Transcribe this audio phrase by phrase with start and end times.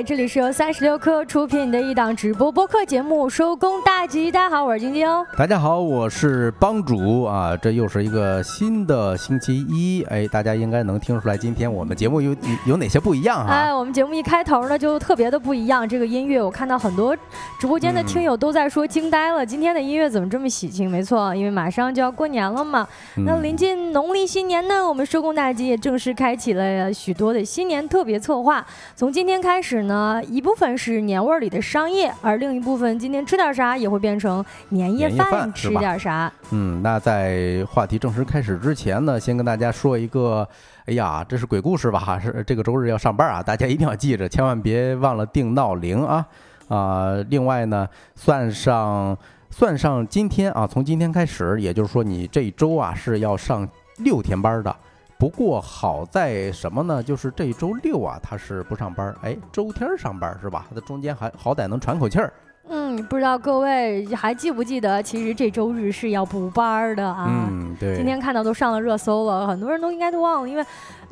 [0.00, 4.28] 位，这里是由三十六氪出品的一档直播播客节目《收工大吉》。
[4.32, 5.06] 大家好，我是晶晶。
[5.36, 7.54] 大家好，我是帮主啊！
[7.54, 12.34] 这又是一个新的星期一，哎，大家应该能听出来，今天我们节目有
[12.64, 13.52] 有哪些不一样哈？
[13.52, 17.14] 哎，我们节目一开头呢就特别的不一样，这个音乐我看到很多
[17.58, 20.90] 直播间的听友都在说惊呆了，今天的音乐怎么这么喜庆？
[20.90, 22.88] 没错，因为马上就要过年了嘛。
[23.26, 28.64] 那临近农历新年呢，我们收工大吉也正式开启了许多的新年特别策划。
[28.96, 29.89] 从今天开始呢，
[30.28, 36.32] 一部分是年味儿里的商业，而另一部分今天吃点啥也会变成年夜饭，吃点啥。
[36.50, 40.46] 嗯，那在话题正式开始之前呢，先跟大家说一个，
[40.86, 42.18] 哎呀，这是鬼故事吧？
[42.18, 46.26] 是这个周日要上班啊，大家一定要记着，千万别忘了定闹铃啊
[46.68, 47.14] 啊！
[47.28, 49.16] 另外呢，算上
[49.50, 53.68] 算上今天啊，从今天开始，也就是说你这一周啊是要上
[53.98, 54.74] 六天班的。
[55.20, 57.02] 不过好在什么呢？
[57.02, 60.66] 就是这周六啊，他是不上班，哎，周天上班是吧？
[60.74, 62.32] 他中间还好歹能喘口气儿。
[62.72, 67.26] 嗯，不知道各位还记不记得，其实这周日是要补班的啊。
[67.28, 67.96] 嗯，对。
[67.96, 70.64] 今天看到都上了热搜了，很多人都应该都忘了，因为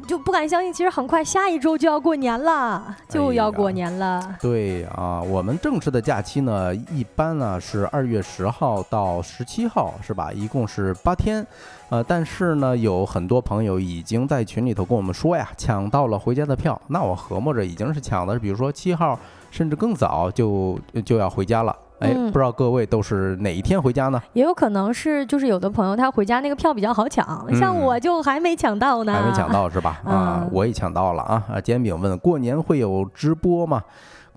[0.06, 4.36] 就不敢相信，其实很快下一周就要过年了，就要过年了。
[4.40, 10.32] 对啊，我们正式的假期呢，一般呢是二月十号到十七号，是吧？
[10.32, 11.44] 一共是八天。
[11.90, 16.80] 呃，但是呢，有很多朋友已经在群里头跟我们说呀，抢到了回家的票。
[16.86, 19.18] 那我合摸着已经是抢的，比如说七号，
[19.50, 21.74] 甚至更早就就要回家了。
[22.00, 24.22] 哎，不知道各位都是哪一天回家呢？
[24.32, 29.12] 也有可能是，就是有的朋友他回家那个票比较好抢，像我就还没抢到呢。
[29.12, 30.00] 还没抢到是吧？
[30.04, 31.42] 啊，我也抢到了啊！
[31.52, 33.82] 啊，煎饼问过年会有直播吗？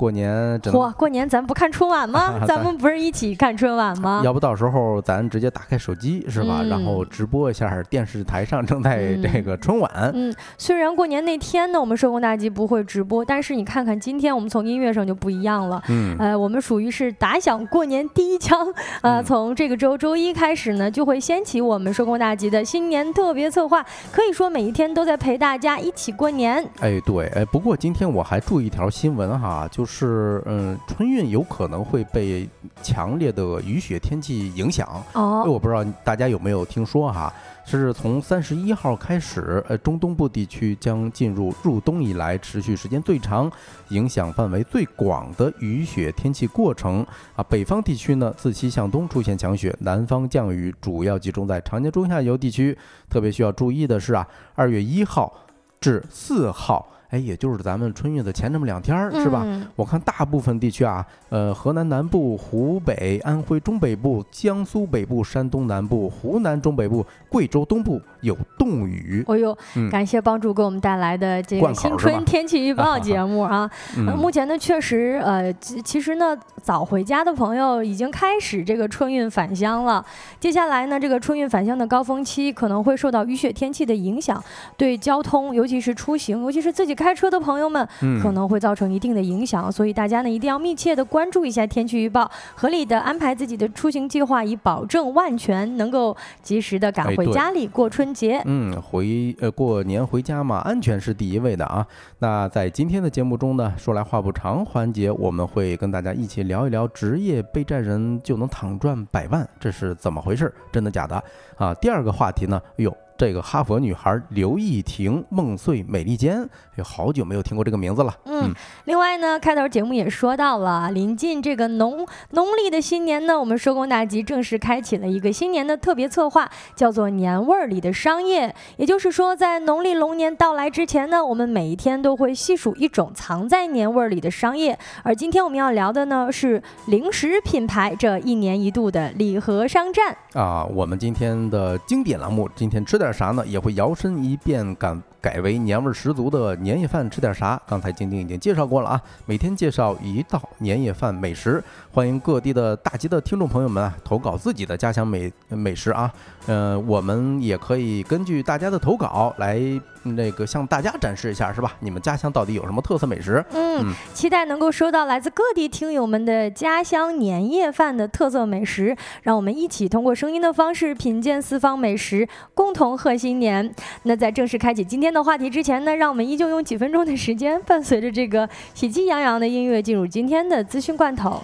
[0.02, 0.92] 过年，嚯！
[0.94, 2.34] 过年咱不看春晚吗？
[2.50, 4.24] 咱们不是一起看春晚吗？
[4.26, 6.64] 要不到时候咱直接打开手机是吧？
[6.68, 10.12] 然后直播一下电视台上正在这个春晚。
[10.16, 15.80] 嗯，虽然过年那天呢，我们社工大吉不会直播，但是你看看今天我们从音乐上就不一样了。
[15.90, 18.68] 嗯，呃，我们属于是打响过年第一枪。
[19.04, 26.68] 呃，从这个周周一开始呢，就会掀起我们社工大吉的新年特别策划，可以说每一天都在陪大家一起过年。
[26.80, 29.91] 哎，对，哎，不过今天我还注意一条新闻哈，就是。
[29.94, 32.48] 是，嗯，春运有可能会被
[32.82, 34.88] 强烈的雨雪天气影响。
[35.12, 37.32] 哦，我不知道大家有没有听说哈，
[37.66, 43.52] 是从三十一号开始，呃，中东部地区将进入入冬以来持续时间最长、
[43.90, 47.06] 影响范围最广的雨雪天气过程。
[47.36, 52.78] 啊，北方地区呢，自西向东出现强雪，南方降雨主要集中在长江中下游地区。
[53.10, 54.26] 特别需要注意的是啊，
[54.56, 55.34] 二月一号
[55.82, 56.88] 至四号。
[57.12, 59.46] 哎，也就是咱们春运的前这么两天儿，是吧？
[59.76, 69.22] 我看大部分地区啊，呃，河南南部、湖北、安徽中北部、江苏北部、山东南部、湖南中北部、贵州东部有冻雨。
[69.28, 69.58] 哦呦，
[69.92, 73.70] 感谢帮助给我们带来的这个新春天气预报节目啊！
[74.18, 75.52] 目前呢，确实，呃，
[75.84, 76.34] 其实呢，
[76.64, 80.06] 早回家的朋友已经开始这个春运返乡了。
[80.40, 84.42] 接下来呢，这个春运返乡的高峰期可能会受到雨雪天气的影响，
[84.78, 86.96] 对交通，尤其是出行，尤其是自己。
[87.02, 87.88] 开车的朋友们
[88.22, 98.42] 可能会造成一定的影响，所以大家呢一定要密切的关注一下天气预报，合理的安排自己的出行计划，以保证万全，能够及时的赶回家里过春节。
[98.46, 101.86] 嗯，回呃过年回家嘛，安全是第一位的啊。
[102.20, 110.54] 那在今天的节目中呢，说来话不长环节，我们会跟大家一起聊一聊职业备战人就能躺赚百万，这是怎么回事？
[110.72, 111.24] 真的假的
[111.58, 111.74] 啊？
[111.76, 112.96] 第二个话题呢，哎呦。
[113.22, 116.44] 这个哈佛女孩刘亦婷梦碎美利坚，
[116.74, 118.12] 有好久没有听过这个名字了。
[118.26, 118.52] 嗯，
[118.86, 128.56] 另外呢，开头节目也说到了，临近这个农农历的新年呢，我们收工大吉正式开启了一个新年的特别策划，叫做年味儿里的商业。
[128.78, 134.76] 也就是说，在农历龙年到来之前呢，我们每一天都会细数一种藏在年味儿里的商业。
[135.04, 140.66] 而今天我们要聊的呢，是零食品牌这一年一度的礼盒商战啊。
[140.66, 143.11] 我们今天的经典栏目，今天吃点。
[143.12, 143.46] 啥呢？
[143.46, 147.62] 也会摇身一变，感改为年味十足的年夜饭，吃点啥？
[147.68, 156.12] 刚才晶晶已经介绍过了啊，每天介绍一道年夜饭美食，欢迎各地的大吉的听众朋友们啊，投稿自己的家乡美美食啊，
[156.48, 159.62] 呃，我们也可以根据大家的投稿来。
[160.04, 161.74] 那个向大家展示一下是吧？
[161.80, 163.46] 你们家乡到底有什么特色美食？
[163.54, 173.72] 嗯，期待能够收到来自各地听友们的家乡年夜饭的特色美食，让我们一起通过声音的方式品鉴四方美食，共同贺新年。
[174.02, 181.42] 那在正式开启今天的话题之前呢，让我们依旧用几分钟的时间，伴随着这个喜气洋洋的音乐，进入今天的资讯罐头。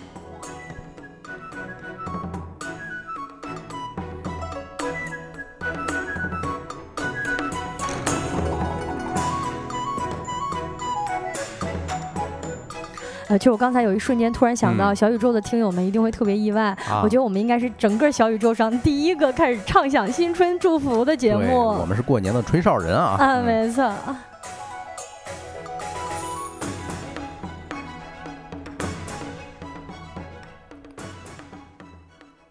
[13.27, 16.75] 呃，其实我刚才有一瞬间突然想到，小宇宙的听友们一定会特别意外。
[17.03, 21.68] 我觉得我们应该是整个小宇宙上第一个开始畅想新春祝福的节目。
[21.79, 23.18] 我们是过年的吹哨人啊！
[23.19, 23.91] 啊，没错。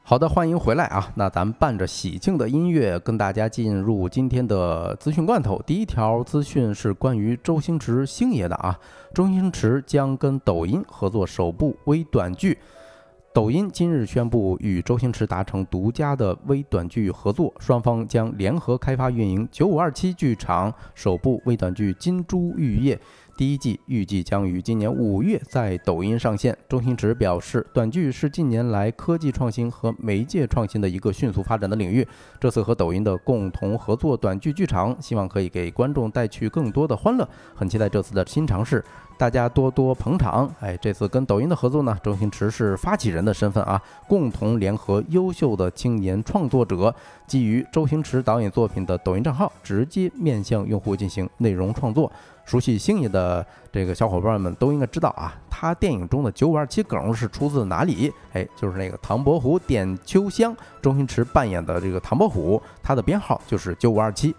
[0.08, 1.10] 好的，欢迎回来啊！
[1.16, 5.60] 那咱们伴着喜庆的音乐，跟大家进入今天的资讯罐头。
[5.66, 8.78] 第一条资讯是关于周星驰星爷的啊，
[9.12, 12.56] 周星驰将跟抖音合作首部微短剧。
[13.34, 22.94] 抖音今日宣布与周星驰达成独家的微短剧合作，双方将联合开发运营九五二七剧场首部微短剧《金珠玉叶》。
[23.36, 26.56] 第一季预计将于今年五月在抖音上线。
[26.66, 32.06] 周星驰表示，短剧是近年来科技创新和媒介创新的一个迅速发展的领域。
[32.40, 37.28] 这次和抖音的共同合作短剧剧场，希望可以给观众带去更多的欢乐。
[37.54, 38.82] 很期待这次的新尝试，
[39.18, 40.50] 大家多多捧场。
[40.60, 43.78] 哎，这次跟抖音的合作呢，周星驰是发起人的身份啊，
[44.08, 46.94] 共同联合优秀的青年创作者，
[47.26, 52.10] 基于周星驰导演作品的抖音账号，直接面向用户进行内容创作。
[52.46, 58.10] 熟悉星爷的这个小伙伴们都应该知道啊，他电影中的九五二七梗是出自哪里？
[58.32, 64.34] 哎，就是那个唐伯虎点秋香，周星驰扮演的这个唐伯虎，他的编号就是九五二七。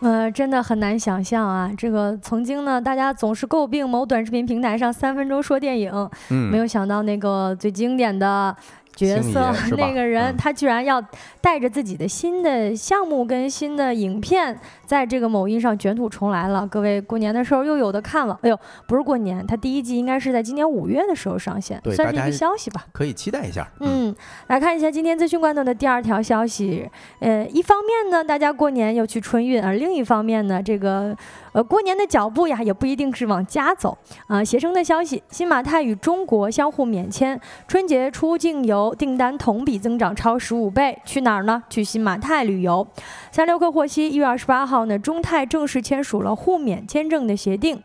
[0.00, 8.54] 呃，真的很难想象啊，这个曾经呢，大家总是诟病某短视频平台上三分钟说电影，嗯，没有想到那个最经典的。
[8.96, 11.00] 角色那个人，他居然要
[11.40, 16.66] 带着自己的新的项目跟新的影片，在这个某音上卷土重来了。
[16.66, 18.36] 各位过年的时候又有的看了。
[18.42, 18.58] 哎呦，
[18.88, 23.68] 不是过年，他第一季应该是在今年五月的时候上线，算是一个消息吧，可以期待一下。
[23.80, 24.14] 嗯，
[24.46, 26.88] 来看一下今天资讯罐头的第二条消息。
[27.20, 31.14] 呃，一方面呢，大家过年要去春运，而另一方面呢，这个。
[31.52, 33.96] 呃，过年的脚步呀，也不一定是往家走
[34.26, 34.44] 啊。
[34.44, 40.98] 携程的消息，新马泰与中国相互免签，春节出境游订单同比增长超十五倍。
[41.04, 41.62] 去哪儿呢？
[41.68, 42.86] 去新马泰旅游。
[43.30, 47.82] 三六氪获悉，一月二十八号呢，中泰正式签署了互免签证的协定。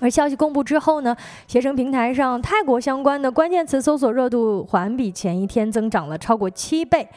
[0.00, 1.16] 而消息公布之后呢，
[1.48, 7.08] 携程平台上泰国相关的关键词搜索热度环比前一天增长了超过七倍。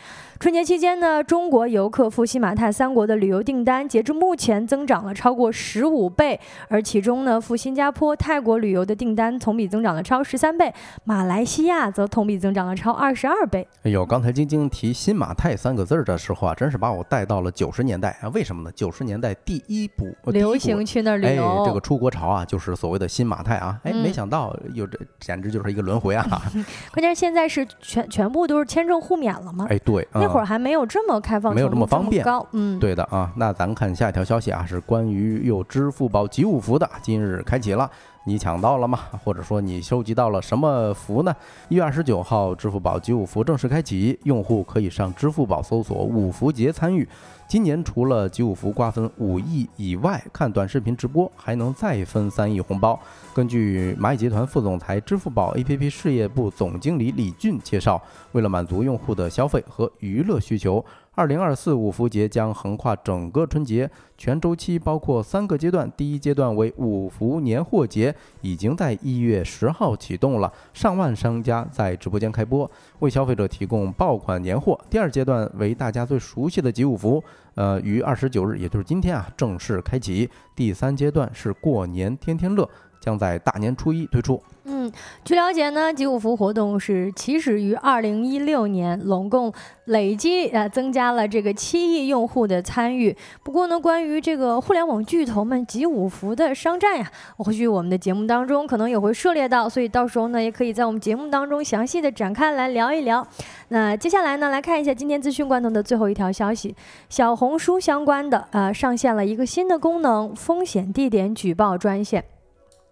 [0.41, 10.73] 春节期间呢，中国游客赴新马泰三国的旅游订单，截至目前增长了超过十五倍，而其中呢，赴新加坡、泰国旅游的订单同比增长了超十三倍，
[11.03, 13.67] 马来西亚则同比增长了超二十二倍。
[13.83, 18.27] 哎呦，刚才晶晶提新马泰三个字儿的时候啊，真是把我带到了九十年代啊！
[18.29, 18.71] 为什么呢？
[18.73, 23.79] 九十年代第一部流行去那儿旅游，这个出国潮啊，就是所谓的新马泰啊！
[23.83, 26.25] 哎，没想到有这，简直就是一个轮回啊！
[26.91, 29.67] 关键是现在是全全部都是签证互免了吗？
[29.69, 30.01] 哎，对。
[30.31, 32.23] 会儿还没有这么开放，没有这么方便。
[32.23, 33.31] 高，嗯，对的啊。
[33.35, 37.89] 那咱看下一条消息啊，是关于有支付宝集五福的，今日开启了，
[38.25, 38.99] 你抢到了吗？
[39.23, 41.35] 或者说你收集到了什么福呢？
[41.69, 47.07] 一月二十九号，支付宝集五福正式开启，用户可以上支付宝搜索“五福节”参与。
[47.51, 52.97] 今年除了集五福瓜分五亿以外，看短视频直播还能再分三亿红包。
[53.33, 58.01] 根据蚂蚁集团副总裁、支付宝 APP 事业部总经理李俊介绍，
[58.31, 60.81] 为了满足用户的消费和娱乐需求。
[61.13, 65.91] 二零二四五福节将横跨整个春节，全周期包括三个阶段。
[65.97, 74.79] 第一阶段为五福年货节，已经在一月十号启动了，上万商家在直播间开播，为消费者提供爆款年货。
[74.89, 77.21] 第二阶段为大家最熟悉的集五福，
[77.55, 80.29] 呃，于二十九日，也就是今天啊，正式开启。
[80.55, 82.69] 第三阶段是过年天天乐。
[83.01, 84.41] 将在大年初一推出。
[84.63, 84.89] 嗯，
[85.25, 89.51] 据了解呢，集五福活动是起始于二零一六年，拢共
[89.85, 93.13] 累计呃增加了这个七亿用户的参与。
[93.41, 103.27] 不过呢，关于这个互联网巨头们集五福的商战呀，或许我们的节目当中可能也会涉猎到，所以到时候呢，也可以在我们节目当中详细的展开来聊一聊。
[103.69, 106.75] 那接下来呢，来看一下今天资讯罐头的最后一条消息，
[107.09, 112.23] 小红书相关的呃上线了一个新的功能——风险地点举报专线。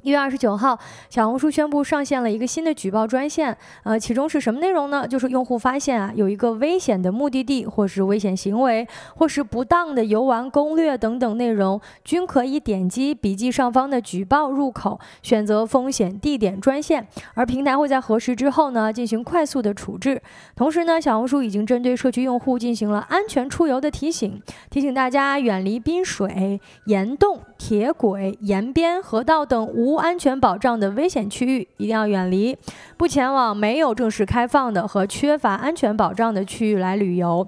[0.02, 0.80] 一月二十九号，
[1.10, 3.58] 小红书宣布上线了一个新的举报专线。
[3.84, 5.06] 呃，其中是什么内容呢？
[5.06, 20.22] 就是用户发现啊，有一个危险的目的地，或是危险行为，或是不当的游玩攻略等等内容，均可以点击笔记上方的举报入口，选择风险地点专线，而平台会在核实之后呢，进行快速的处置。
[20.56, 29.98] 同时呢，小红书已经针对社区用户进行了安全出游的提醒，提醒大家远离滨水、岩洞、铁轨、沿边、河道等无。
[29.98, 32.58] 安全保障的危险区域一定要远离，
[32.98, 37.48] 不前往没有正式开放的和缺乏安全保障的区域来旅游。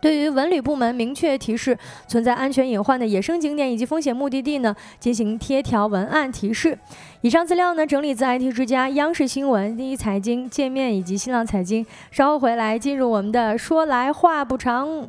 [0.00, 1.76] 对于文旅部门明确提示
[2.06, 6.78] 存在安全隐患的野生景点以及风险目的地呢，进行贴条文案提示。
[7.20, 11.84] 以上资料呢，整理自 IT 之家、央视新闻、第一财经、界面以及新浪财经。
[12.10, 15.08] 稍后回来进入我们的说来话不长。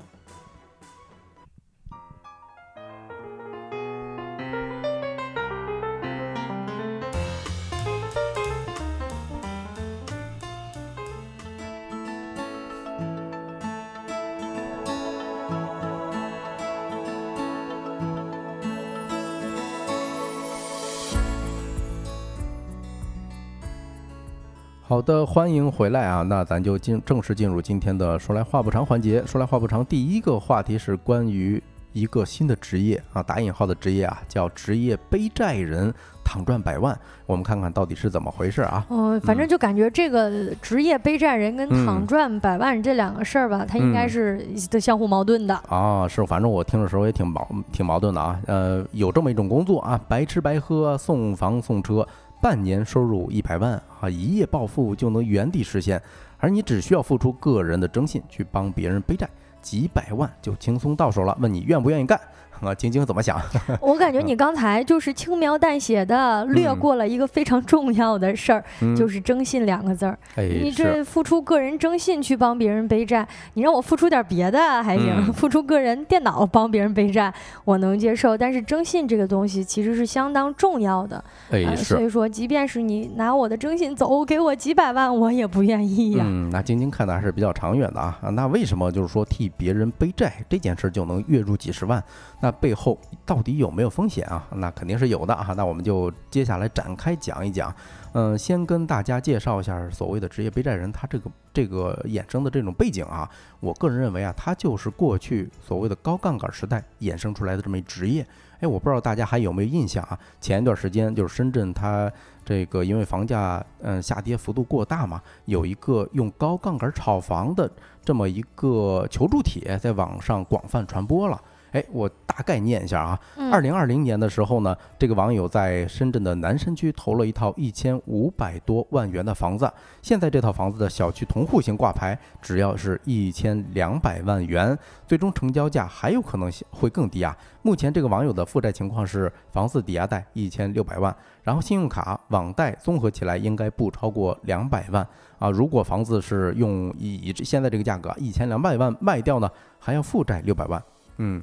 [24.87, 26.21] 好的，欢迎回来啊！
[26.21, 29.21] 那咱就进正式进入今天的说来话不长环节。
[29.25, 36.97] 说来话不长，第一个话题是关于一个新的职业啊，打引号的职业啊，叫职业背债人，躺赚百万。
[37.25, 38.85] 我们看看到底是怎么回事啊？
[38.87, 46.07] 哦，反正就感觉这个职业背债人跟躺赚百万这两个事儿吧，它应该是的相互矛盾的啊。
[46.07, 48.39] 是，反正我听的时候也挺矛挺矛盾的啊。
[48.45, 52.07] 呃，有这么一种工作啊，白吃白喝，送房送车。
[52.41, 56.01] 半年收入一百万啊，一夜暴富就能原地实现，
[56.37, 59.27] 而你只需要付出个人的征信去帮别人背债，
[59.61, 61.35] 几百万就轻松到手了。
[61.41, 62.19] 问你愿不愿意干？
[62.61, 63.39] 啊，晶晶怎么想？
[63.81, 68.63] 我感觉你刚才就是轻描淡写的略过了一个非常重要的事儿，
[68.95, 70.17] 就是征信两个字儿。
[70.35, 77.33] 你这付出个人征信去帮别人背债，你让我付出点别的还行，付出个人电脑帮别人背债
[77.65, 78.37] 我能接受。
[78.37, 86.23] 但是征信这个东西其实是相当重要的，哎，所以说即便是你拿我的征信走，给我几百万，我也不愿意呀。
[86.25, 88.17] 嗯，那晶晶看的还是比较长远的啊。
[88.33, 92.03] 那为什么就是说替别人背债这件事就能月入几十万？
[92.39, 94.47] 那那背后到底有没有风险啊？
[94.55, 95.53] 那肯定是有的啊。
[95.57, 97.75] 那我们就接下来展开讲一讲。
[98.13, 103.29] 嗯，先跟大家介绍一下所谓的职业背债人，他这个这个衍生的这种背景啊。
[103.59, 108.25] 我个人认为啊，他就是过去所谓的高杠杆时代衍生出来的这么一职业。
[108.61, 110.17] 哎，我不知道大家还有没有印象啊？
[110.39, 112.09] 前一段时间就是深圳，它
[112.45, 117.69] 这个因为房价嗯下跌幅度过大嘛，有一个用高杠杆炒房的
[118.05, 121.39] 这么一个求助帖在网上广泛传播了。
[121.71, 123.19] 哎，我大概念一下啊。
[123.51, 129.71] 二零二零年的时候呢，这个网友在深圳的南山区投了一套一千五百多万元的房子。
[130.01, 137.35] 现在这套房子的小区同户型挂牌，只要是一千两百万元，最终成交价还有可能会更低啊。
[137.61, 145.05] 目前这个网友的负债情况是房子抵押贷一千六百万，然后信用卡、网贷综合起来应该不超过两百万
[145.37, 145.49] 啊。
[145.49, 150.81] 如果房子是用以现在这个价格一千两百万卖掉呢，还要负债六百万。
[151.17, 151.41] 嗯，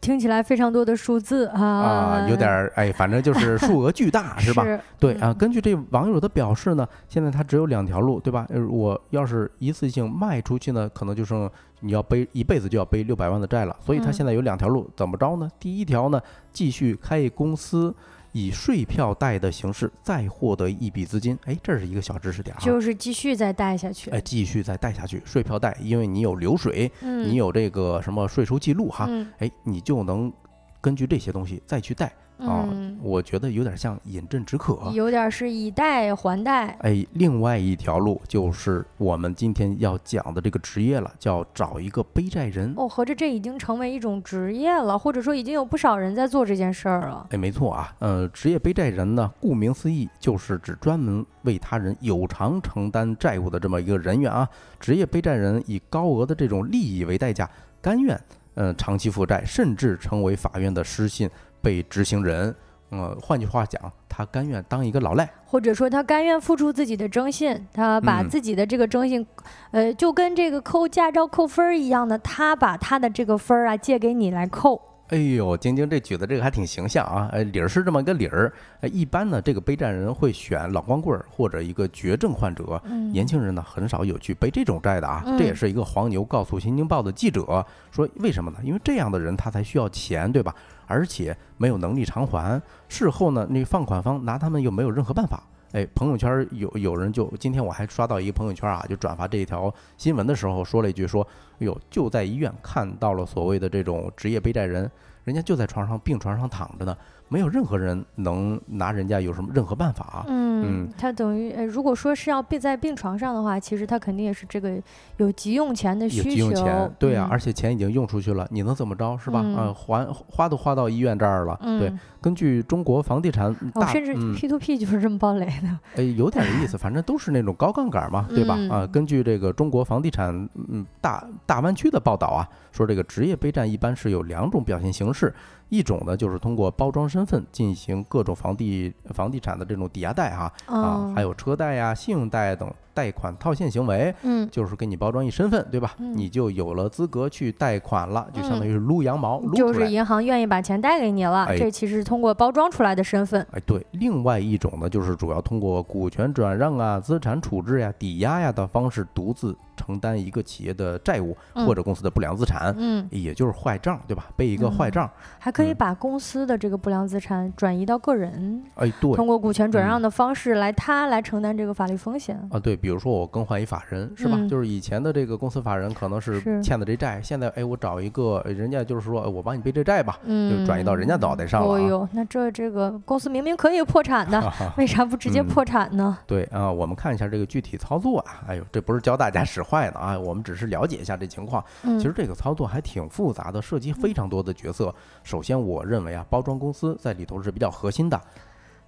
[0.00, 4.64] 听起来非常多的数字啊，啊，有点儿 哎，反正就是数额巨大， 是吧？
[4.98, 8.46] 对啊，根据这网友的表示呢，现在他只有两条路，对吧？
[8.70, 15.48] 我要是一次性卖出去呢，可能就剩你要背一辈子就要背六百万的债了，所以他现在有两条路，怎么着呢？
[15.58, 16.20] 第一条呢，
[16.52, 17.94] 继续开一公司。
[18.32, 29.08] 以税票贷的形式再获得一笔资金，哎，这是一个小知识点啊，就是继续再贷下去，哎，继续再贷下去，税票贷，因为你有流水，你有这个什么税收记录哈，
[29.38, 30.32] 哎，你就能
[30.80, 32.12] 根据这些东西再去贷。
[32.40, 32.68] 啊，
[33.02, 36.68] 我觉得有点像饮鸩止渴，有点是以贷还贷。
[36.80, 42.72] 哎，另外一条路就是我们今天要讲的这个职业了，叫找一个背债人。
[42.76, 47.26] 哦，合着这已经成为一种职业了，或者说已经有不少人在做这件事儿了。
[47.30, 54.48] 哎，没错啊，呃，职业背债人呢，顾名思义就是指专门为他人有偿承担债务的这么一个人员啊。
[54.78, 57.48] 职业背债人以高额的这种利益为代价，
[57.82, 58.18] 甘愿
[58.54, 61.28] 嗯长期负债，甚至成为法院的失信。
[61.62, 62.54] 被执行人，
[62.90, 69.24] 呃，换句话讲，他甘愿当一个老赖，或者说他甘愿付出自己的征信，他把自己的这个征信，
[69.70, 74.80] 呃，就跟这个扣驾照扣分儿一样的，他把他的这个分儿啊借给你来扣。
[75.08, 77.28] 哎呦，晶晶这举的这个还挺形象啊！
[77.32, 78.52] 呃，理儿是这么一个理儿。
[78.80, 82.80] 呃，一般呢，这个背债人会选老光棍儿或者一个绝症患者，
[83.12, 85.24] 年轻人呢很少有去背这种债的啊。
[85.36, 88.58] 这也是一个黄牛告诉《新京报》的记者说，为什么呢？
[88.62, 90.54] 因为这样的人他才需要钱，对吧？
[90.90, 95.40] 而且没有能力偿还，事后呢，那放款方拿他们又没有任何办法。
[95.72, 104.90] 哎，朋友圈有有人就今天我还刷到一个朋友圈啊，就转发这一条新闻的时候说了一句说，哎呦，就在医院看到了所谓的这种职业背债人，
[105.22, 106.96] 人家就在床上病床上躺着呢，
[107.30, 110.26] 没有任何人能拿人家有什么任何办法。
[110.28, 114.78] 嗯，他等于呃，如果说是要病在病床上的话，其实他肯定也是这个
[115.16, 116.30] 有急用钱的需求。
[116.30, 119.40] 急用钱，对啊，而且钱已经用出去了，你能怎么着是吧？
[119.56, 121.56] 啊，还花都花到医院这儿了。
[121.62, 123.54] 对，根据中国房地产，
[123.92, 125.78] 甚至 P to P 就是这么暴雷的。
[125.94, 128.58] 哎，有点意思， 反正都是那种高杠杆嘛，对吧？
[128.68, 130.34] 啊，根据这个中国房地产
[130.68, 135.32] 嗯大大湾区的报道啊，说这个职业备战一般是有两种表现形式。
[135.70, 142.70] 一种呢，就是通过包装身份进行各种房地房地产的这种抵押贷哈啊，还有车贷呀、信用贷等。
[142.94, 145.94] 贷款套现行为，嗯，就是给你包装一身份，对吧？
[145.98, 151.46] 你就有了资格去贷款了，就相当于是撸羊毛，撸就是银行愿意把钱贷给你了。
[151.56, 153.46] 这其实是通过包装出来的身份。
[153.52, 153.84] 哎，对。
[153.92, 164.26] 另外一种呢，就是主要通过股权转让啊、资产处置呀、抵押呀的方式，独自承担一个企业的债务或者公司的不良资产，嗯，也就是坏账，对吧？
[164.36, 168.62] 背一个坏账，还可以把公司的这个不良资产转移到个人。
[168.74, 169.12] 哎，对。
[169.14, 172.36] 通过股权转让的方式来，他来承担这个法律风险。
[172.50, 172.79] 啊，对。
[172.80, 174.38] 比如说我更换一法人是吧？
[174.48, 181.68] 就是以前的这个公司法人可能是欠的这债，现在哎我找一个人家就是说我帮你背这债吧，就转移到人家脑袋上了。
[181.68, 186.16] 哦呦，那这这个公司明明可以破产的， 为啥不直接破产呢？
[186.26, 188.42] 对啊，我们看一下这个具体操作啊。
[188.48, 191.62] 哎呦，这不是教大家使坏的啊，我们只是了解一下这情况。
[191.82, 194.94] 其实这个操作还挺复杂的，涉及非常多的角色。
[195.22, 198.20] 首先，我认为啊，包装公司在里头是比较核心的。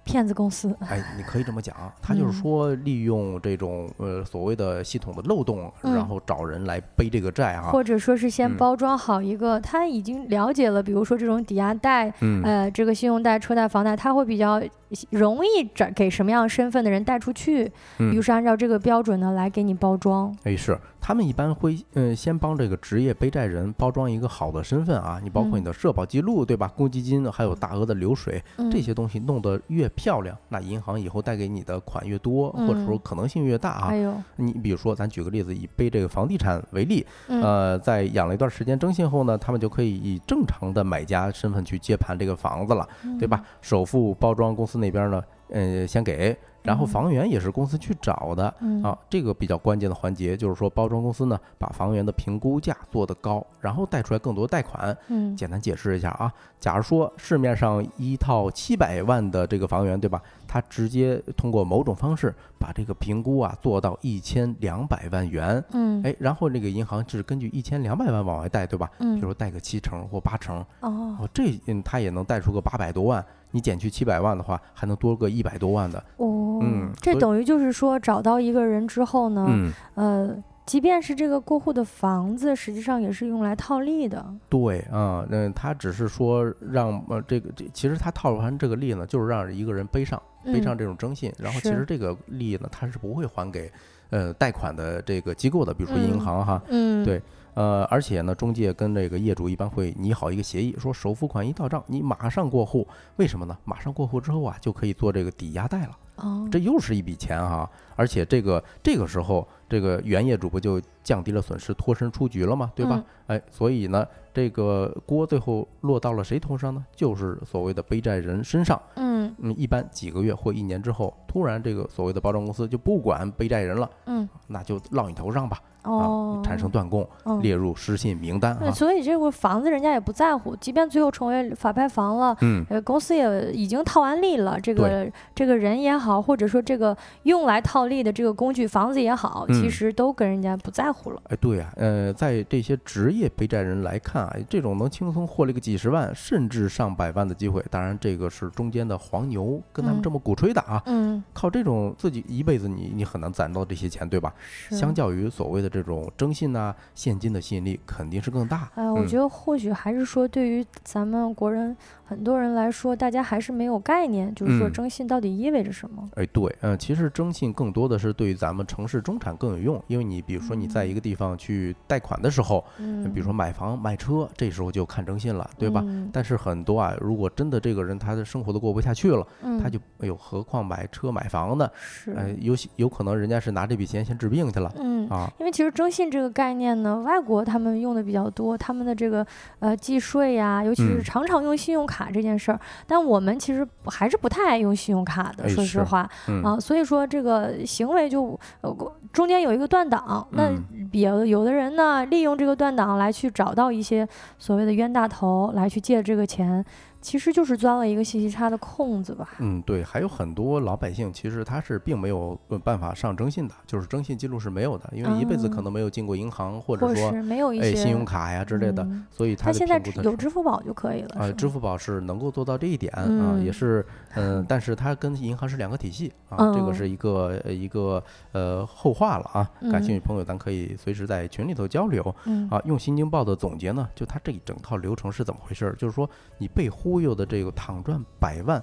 [0.03, 14.61] 骗子公司， 哎，你可以这么讲，他就是说利用这种呃所谓的系统的漏洞，然后找人来背这个债啊，或者说是先包装好一个，他已经了解了，比如说这种抵押贷，呃，这个信用贷、车贷、房贷，他会比较。
[15.09, 17.65] 容易找给什么样身份的人贷出去？
[17.97, 20.31] 比如说按照这个标准呢来给你包装。
[20.43, 26.71] 哎，是他们一般会嗯先帮这个职业背债人包装一个好的身份啊，你包括你的社保记录对吧？
[26.77, 28.41] 公积金还有大额的流水
[28.71, 33.91] 这些东西弄得越漂亮，那银行以后贷给你的款越多，或者说可能性越大啊。
[34.37, 42.87] 你比如说咱举个例子，以背这个房地产为例，呃，在养了一段时间征信后呢，他们就可以以正常的买家身份去接盘这个房子了，
[43.19, 43.43] 对吧？
[43.59, 44.79] 首付包装公司。
[44.83, 48.47] 那边呢，呃，先给，然后房源也是公司去找的
[48.83, 48.97] 啊。
[49.09, 54.95] 这个比较关键的环节就是说，包装公司呢把房源的评估价做得高，然后贷出来更多贷款。
[55.07, 60.21] 嗯，简单解释一下啊，假如说市面上一套七百万的这个房源，对吧？
[60.47, 65.63] 他直接通过某种方式把这个评估啊做到一千两百万元。
[65.71, 68.89] 嗯，哎，然后这个银行是根据一千两百万往外贷，对吧？
[68.99, 70.63] 嗯，比如贷个七成或八成。
[70.81, 73.25] 哦，这嗯，他也能贷出个八百多万。
[73.53, 76.59] 你减去七百万的话，还能多个一百多万的哦。
[76.61, 79.47] 嗯，这等于就是说，找到一个人之后呢，
[79.93, 80.35] 呃，
[80.65, 84.25] 即便是这个过户的房子，实际上也是用来套利的。
[84.49, 93.71] 对啊，那他只是说让呃这个这，其实他套完这个利呢，就是让一个人背上背上这种征信，然后其实这个利呢，他是不会还给
[94.09, 96.61] 呃贷款的这个机构的，比如说银行哈。
[96.69, 97.21] 嗯，对。
[97.53, 102.87] 呃，而且呢，中介跟这个业主一般会拟好一个协议，说首付款一到账，你马上过户。
[103.17, 103.57] 为什么呢？
[103.63, 105.97] 马上过户之后啊，就可以做这个抵押贷了。
[106.17, 107.69] 哦，这又是一笔钱哈。
[107.95, 112.71] 而且这个这个时候，这个原业主不就降低了损失，脱身出局了吗？
[112.75, 113.03] 对吧？
[113.27, 116.83] 哎，所以呢，这个锅最后落到了谁头上呢？
[116.95, 118.79] 就是所谓的背债人身上。
[118.95, 123.89] 嗯嗯，一般几个月或一年之后，突然这个所谓的包装公司就不管背债人了。
[124.05, 125.59] 嗯，那就落你头上吧。
[125.83, 127.05] 哦，产生断供，
[127.41, 128.57] 列入失信名单。
[128.57, 134.57] 对，所以这个房子人家也不在乎，即便最后成为法拍房了，嗯，公司也已经套完利了。
[134.57, 141.21] 这个这个人也好，或者说这个用来套利的这个工具房子也好，其实都跟人家不在乎了。
[141.25, 150.81] 哎，对呀，呃，在这些职业背债人来看啊，这种能轻松获利个几十万甚至上百万的机会，当然这个是中间的黄牛跟他们这么鼓吹的啊。
[150.85, 154.33] 嗯，靠这种自己一辈子你你很难攒到这些钱，对吧？
[154.69, 155.73] 相较于所谓的。
[155.73, 158.69] 这种征信呐，现金的吸引力肯定是更大。
[158.75, 161.75] 哎，我觉得或许还是说，对于咱们国人
[162.13, 166.07] 很多人来说，大家还是没有概念，就是说征信到底意味着什么。
[166.13, 175.83] 哎，对，嗯，其实征信更多的是对于咱们城市中产更有用，因为你比如说你在一个地方去贷款的时候，嗯，比如说买房买车，这时候就看征信了，对吧？
[176.11, 179.25] 但是很多啊，如果真的这个人他的生活都过不下去了，
[179.59, 181.67] 他就哎呦，何况买车买房呢？
[181.81, 184.71] 是，哎，有有可能人家是拿这笔钱先治病去了。
[184.77, 189.25] 嗯啊，因为其实征信这个概念呢，外国他们用的比较多，他们的这个
[189.57, 196.09] 呃计税呀，尤其是常常用信用卡这件事儿，但我们其实还是不太爱用信用卡的，说实话
[196.43, 198.75] 啊，所以说这个行为就呃
[199.11, 200.51] 中间有一个断档，那
[200.91, 206.63] 有有的人呢利用这个断档来去找到一些所谓的冤大头来去借这个钱。
[207.03, 209.29] 其实就是钻了一个信息差的空子吧。
[209.39, 221.09] 嗯，对，还有很多老百姓其实他是并没有办法上征信的，就是征信记录是没有的，因为一辈子可能没有进过银行，或者说没有一些信用卡呀之类的，所以他现在有支付宝就可以了。
[221.19, 223.85] 呃，支付宝是能够做到这一点啊，也是
[224.15, 229.51] 嗯， 但是它跟银行是两个体系啊，这个是一个一个呃后话了啊。
[229.69, 232.01] 感兴趣朋友，咱可以随时在群里头交流。
[232.49, 235.75] 啊，用新京报的总结呢，就它这一整套流程是怎么回事？
[235.77, 236.92] 就是说你被忽。
[236.93, 238.61] 忽悠的这个躺赚百万，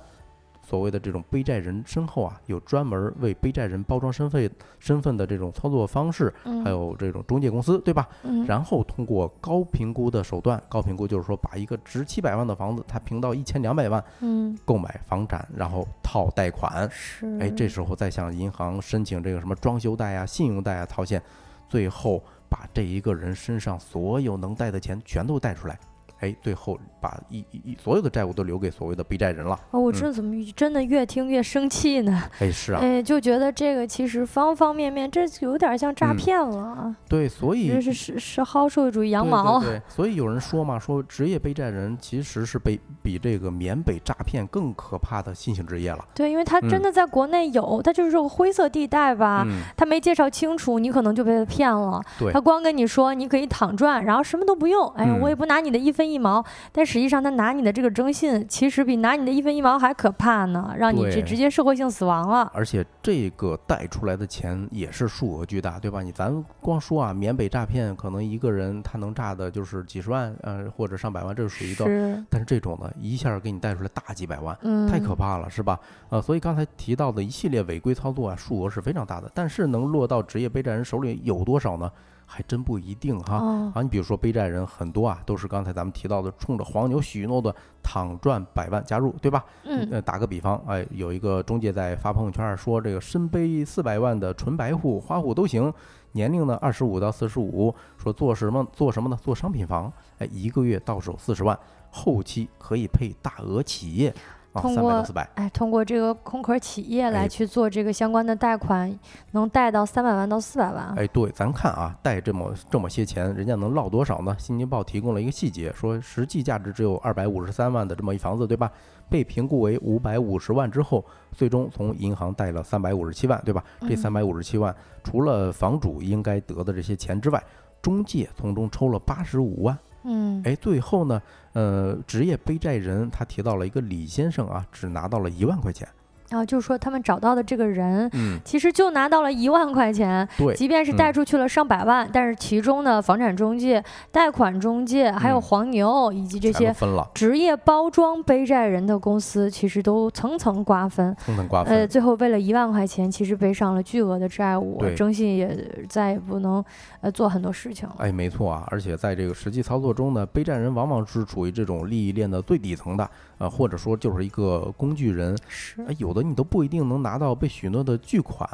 [0.63, 8.09] 所谓的这种背债人身后啊，有专门为背债人包装身份身份的这种操作方式，还有这种中介公司，对吧？
[8.47, 21.21] 然后通过高评估的手段，高评估就是说把一个值七百万的房子，他评到一千两百万，嗯，购买房产，然后套贷款，是，哎，这时候再向银行申请这个什么装修贷啊、信用贷啊套现，
[21.69, 25.77] 最后把这一个人身上所有能贷的钱全都贷出来。
[26.21, 29.59] 哎，最后把一一所有的债务都留给所谓的背债人了。
[29.71, 32.23] 哦，我这怎么真的越听越生气呢？
[32.41, 36.95] 哎，是啊，哎，就觉得这个其实方方面面，这有点像诈骗了。
[37.09, 39.61] 对，所以这是是是薅社会主义羊毛。
[39.61, 46.05] 对，所以有人说嘛，说职业背债人其实是被比这个缅北诈骗更可怕的新型职业了。
[46.15, 49.47] 对，因为他真的在国内有，他就是个灰色地带吧？
[49.75, 51.99] 他没介绍清楚，你可能就被他骗了。
[52.19, 54.87] 对，他光跟你说你可以躺赚，然后什么都不用。
[54.97, 56.10] 哎，我也不拿你的一分。
[56.11, 62.51] 一毛，但实际上他拿你的这个征信，其实比拿你的一分一毛还可怕呢，让你直直接社会性死亡了。
[62.55, 66.03] 而且这个贷出来的钱也是数额巨大，对吧？
[66.03, 71.85] 你咱光说啊，缅北诈骗可能一个人他能诈的就是几十万，呃，或者上百万，这是属于一个。
[72.29, 74.57] 但是这种呢，一下给你贷出来大几百万，
[74.89, 75.79] 太可怕了，是吧？
[76.09, 81.91] 呃，所以刚才提到的一系列违规操作啊，数额是非常大的，但是能落到职业背债人手里有多少呢？
[82.33, 83.35] 还真不一定哈
[83.75, 83.83] 啊！
[83.83, 89.45] 你比如说背债人很多啊，都是刚才咱们提到的，冲着黄牛许诺的躺赚百万加入，对吧？
[89.65, 95.75] 嗯，呃，打个比方，哎，有一个中介在发朋友圈说，这个身背四百万的纯白户、花户都行，
[96.13, 99.19] 年龄呢二十五到四十五，说做什么做什么呢？
[99.21, 101.59] 做商品房，哎，一个月到手四十万，
[101.91, 104.15] 后期可以配大额企业。
[104.55, 108.93] 通过哎，通过这个空壳企业来去做这个相关的贷款，
[109.31, 110.93] 能贷到三百万到四百万。
[110.97, 114.35] 哎，对，咱看啊，贷这么这么些钱，人家能落多少呢？
[114.39, 118.71] 新京报提供了一个细节，说实际价值只有二百五十三万的这么一房子，对吧？
[119.09, 123.63] 被评估为五百五十万之后，最终从银行贷了三百五十七万，对吧？
[123.89, 127.41] 这三百五十七万，除了房主应该得的这些钱之外，
[127.81, 129.79] 中介从中抽了八十五万。
[130.05, 135.89] 嗯，哎，最后呢，呃，职业背债人他提到了一个李先生啊，只拿到了一万块钱。
[136.31, 146.75] 啊，就是说他们找到的这个人，嗯，其实就拿到了一万块钱，对，即便是贷出去了上百万，但是其中的房产中介、贷款中介，还有黄牛以及这些
[147.13, 151.77] 职业包装背债人的公司，其实都层层瓜分，层层瓜分。
[151.77, 156.65] 呃，最后为了一万块钱，其实背上了巨额的债务，征信也再也不能
[157.01, 157.97] 呃做很多事情了。
[157.99, 163.11] 哎，没错啊，而且在这个实际操作中呢，背债人往往是处于这种利益链的最底层的。
[163.41, 168.47] 啊，或者说就是一个工具人，是有的你都不一定能拿到被许诺的巨款。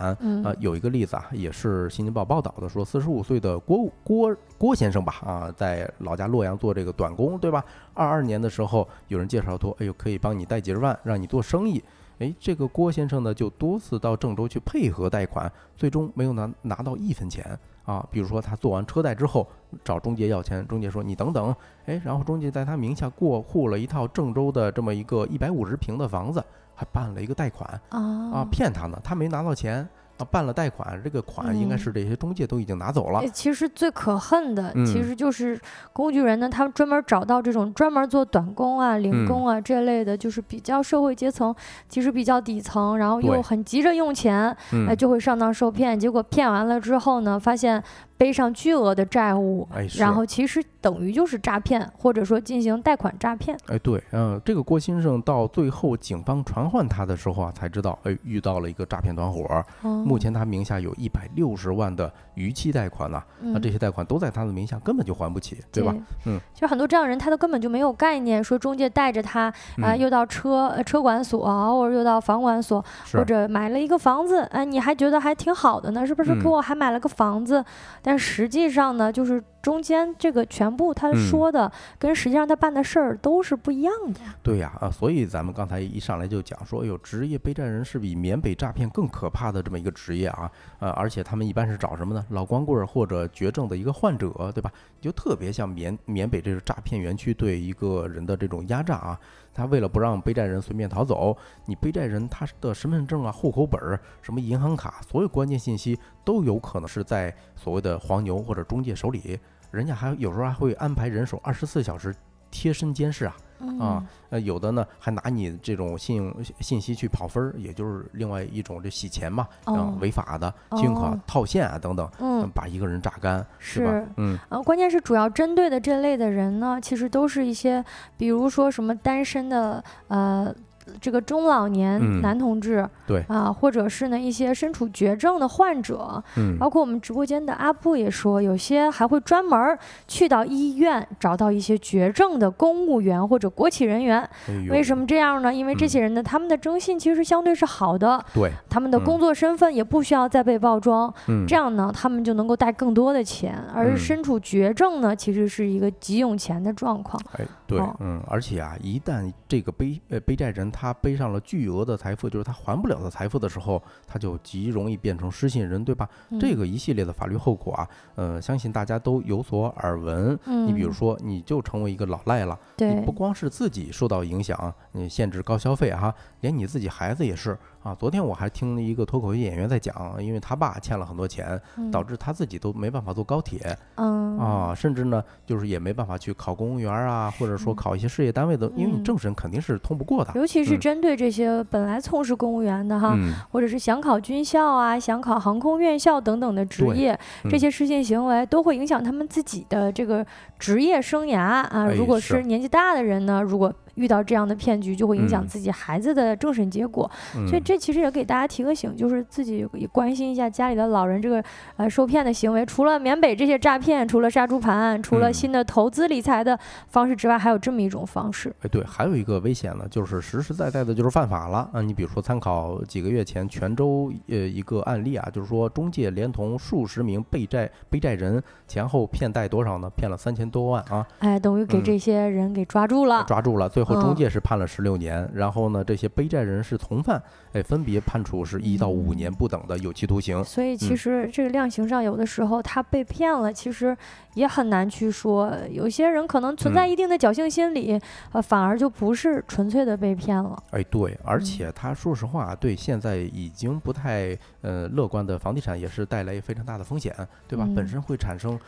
[0.44, 7.64] 啊，有一个例子啊，也是《新京报》报道的，说四十五岁的郭郭郭先生吧，啊，在老家洛阳做这个短工，对吧？
[7.94, 11.82] 二二年的时候，有人介绍说，哎呦，可以帮你贷几十万，让你做生意。
[12.20, 17.58] 哎，这个郭先生呢，就多次到郑州去配合贷款，最终没有拿拿到一分钱。
[17.86, 19.48] 啊，比如说他做完车贷之后
[19.82, 21.54] 找中介要钱，中介说你等等，
[21.86, 26.44] 哎，然后中介在他名下过户了一套郑州的这么一个一百五十平的房子，
[26.74, 29.88] 还办了一个贷款啊，骗他呢，他没拿到钱。
[30.18, 33.22] 啊，办了贷款，这个款应该是这些中介都已经拿走了。
[33.28, 35.60] 其实最可恨的，其实就是
[35.92, 41.54] 工具人呢，他们专门找到这种专门做短工啊、零工啊这类的，就是比较社会阶层，
[41.88, 44.56] 其实比较底层，然后又很急着用钱，
[44.88, 45.98] 哎，就会上当受骗。
[45.98, 47.82] 结果骗完了之后呢，发现
[48.18, 53.56] 背上巨额的债务，然后其实等于就是诈骗，或者说进行贷款诈骗。
[53.68, 59.46] 哎，对，嗯，这个郭先生到最后警方传唤他的时候啊，才知道，哎，遇到了一个诈骗团伙。
[59.82, 65.94] 目前他名下有一百六十万的逾期贷款呢，那这些贷款都在他的名下，根本就还不起，对吧？
[66.24, 69.52] 嗯，其实很多这样人，他都根本就没有概念，说中介带着他
[69.82, 71.44] 啊，又到车车管所，
[71.76, 76.34] 或者又到房管所，或者买了一个房子，哎，你还觉得还挺好的呢，是不是？
[76.40, 77.62] 给我还买了个房子。
[78.06, 84.20] 但实际上呢，就是中间这个全部他说的跟实际上他办的事儿都是不一样的。
[84.44, 92.24] 对呀，啊，所以咱们刚才一上来就讲说，哎呦，职业背债人是比缅北诈骗更可怕的这么一个职业啊，呃，而且他们一般是找什么呢？
[92.28, 94.70] 老光棍或者绝症的一个患者，对吧？
[95.00, 99.18] 就特别像缅缅北这个诈骗园区对一个人的这种压榨啊。
[99.56, 109.40] 他为了不让背债人随便逃走，你背债人他的身份证啊、户口本、什么银行卡，所有关键信息都有可能是在所谓的黄牛或者中介手里，
[109.70, 112.14] 人家还有时候还会安排人手二十四小时
[112.50, 113.34] 贴身监视啊。
[113.78, 124.04] 啊，呃，有的呢还拿你这种信用信息去跑分儿，也就是另外一种这洗钱嘛，啊，违法的信用卡套现啊等等，嗯，把一个人榨干，是吧？
[124.16, 127.84] 嗯，啊，关键是主要针对的这类的人呢，其实都是一些，
[128.16, 130.54] 比如说什么单身的，呃。
[131.00, 144.28] 这个中老年男同志，对啊，或者是呢一些身处绝症的患者，嗯，包括我们直播间的阿布也说，有些还会专门去到医院找到一些绝症的公务员或者国企人员。
[144.70, 145.52] 为什么这样呢？
[145.52, 153.60] 因为这些人呢，他们的征信其实相对是好的，对，他们的工作身份也不需要再被包装，嗯，这样呢，他们就能够带更多的钱。
[153.74, 157.20] 而身处绝症呢，其实是一个急用钱的状况。
[157.32, 160.70] 哎，对，嗯，而且啊，一旦这个背呃背债人。
[160.78, 166.06] 他背上了巨额的财富，就是他还不了的财富的时候，他就极容易变成失信人，对吧？
[166.38, 170.38] 这个一系列的法律后果啊，呃，相信大家都有所耳闻。
[170.66, 176.14] 你比如说，你就成为一个老赖了，你不光是自己受到影响，你限制高消费哈，
[176.46, 177.58] 连你自己孩子也是。
[177.82, 181.60] 啊，昨天我还听了一个脱口秀演员在讲，因为他爸欠了很多钱，
[181.92, 190.32] 导致他自己都没办法坐高铁，嗯啊，甚至呢，就是也没办法去考公务员啊，或者说考一些事业单位的，因为你政审肯定是通不过的。
[190.34, 193.16] 尤其是针对这些本来从事公务员的哈，
[193.52, 197.16] 或者是想考军校啊、想考航空院校等等的职业，
[197.48, 200.26] 这些失信行为都会影响他们自己的这个
[200.58, 201.88] 职业生涯啊。
[201.96, 207.10] 如果是年纪大的人呢，如果遇到这样的骗局，就会影响自己孩子的政审结果，
[207.48, 211.42] 所以这其实也给大家提个醒，就是自己也关心一下家里的老人这个
[211.76, 212.64] 呃受骗的行为。
[212.64, 218.54] 除了缅北这些诈骗，除了杀猪盘，除了新的投资理财的方式之外，还有这么一种方式。
[218.60, 221.80] 哎，对，还有一个危险呢，就是实实在在的就是犯法了啊！
[221.80, 229.88] 你比如说参考几个月前泉州呃一个案例啊，就是说中介连同数十名被债被债人前后骗贷多少呢？
[229.96, 231.06] 骗了三千多万啊！
[231.20, 233.85] 哎，等于给这些人给抓住了，抓住了，最。
[233.86, 237.22] 后中介是判了十六年，然后呢，这些背债人是从犯，
[237.52, 240.42] 哎，分别判处是一到五年不等的有期徒刑。
[240.44, 243.96] 所以其实这个量刑上，有的时候他被骗了，其实
[244.34, 245.52] 也很难去说。
[245.70, 248.00] 有些人可能存在一定的侥幸心理，
[248.32, 250.60] 呃，反而就不是纯粹的被骗了。
[250.70, 257.14] 哎，对，而且他说实话，对现在已经不太呃乐观的房地产也是带来非常大的风险，
[257.46, 257.66] 对吧？
[257.74, 258.58] 本身会产生。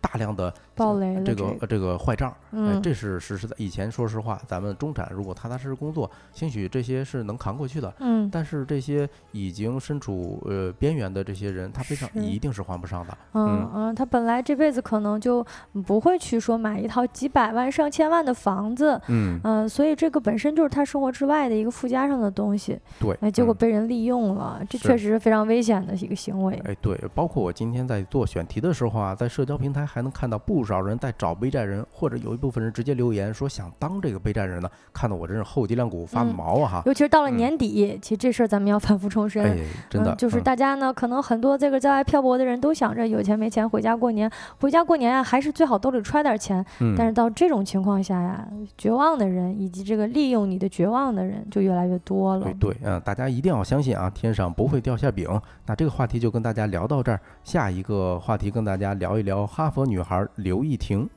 [0.00, 3.54] 大量的暴雷这个这个坏账，哎，这是实实在。
[3.58, 7.92] 以前说实话，咱们中产如果踏踏实实工作，兴许这些是能扛过去的。
[8.00, 13.18] 嗯，但是这些已经身处呃边缘的这些人，他非常一定是还不上的。
[13.32, 15.44] 嗯嗯，他本来这辈子可能就
[15.86, 19.00] 不会去说买一套几百万上千万的房子。
[19.08, 22.78] 嗯嗯，所以这个本身就是他生活之外的一个附加上的东西。
[22.98, 26.60] 对，哎，结果被人利用了，这确实是非常危险的一个行为。
[26.64, 29.85] 哎，对，包括我今天在做选题的时候啊，在社交平台。
[29.86, 36.68] 还能看到不少人在找背债人，或者有一部分人直接留言说想当这个背债人呢，看得我真是后脊梁骨发毛啊！
[36.68, 39.56] 哈，尤其是到了年底，其实这事儿咱们要反复重申，
[39.88, 46.64] 真的就是大家呢，可能很多这个在外漂泊的人都想着有钱没钱回家过年，回家过年啊，还是最好兜里揣点钱。
[46.96, 48.46] 但是到这种情况下呀，
[48.76, 52.46] 绝望的人以及这个利用你的绝望的人就越来越多了。
[52.58, 55.28] 对，嗯，大家一定要相信啊，天上不会掉馅饼。
[55.66, 59.84] 那这个话题就跟大家聊到这儿，下一个话题跟大家聊一聊哈哈佛。
[59.84, 61.10] 女孩刘亦婷。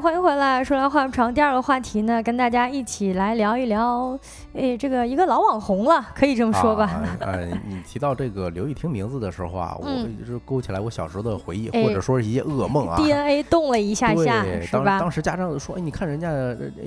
[0.00, 0.64] 欢迎回来。
[0.64, 4.18] 说来话不长，第二个话题呢，跟大家一起来聊一聊，
[4.54, 7.02] 哎，这个一个老网红了，可以这么说吧？
[7.20, 9.86] 哎，你提到这个刘亦婷名字的时候啊，我
[10.26, 12.96] 是勾起来我小时候的回忆，或者说是一些噩梦啊。
[12.96, 14.98] DNA 动了一下下，是吧？
[14.98, 16.32] 当时家长说，哎，你看人家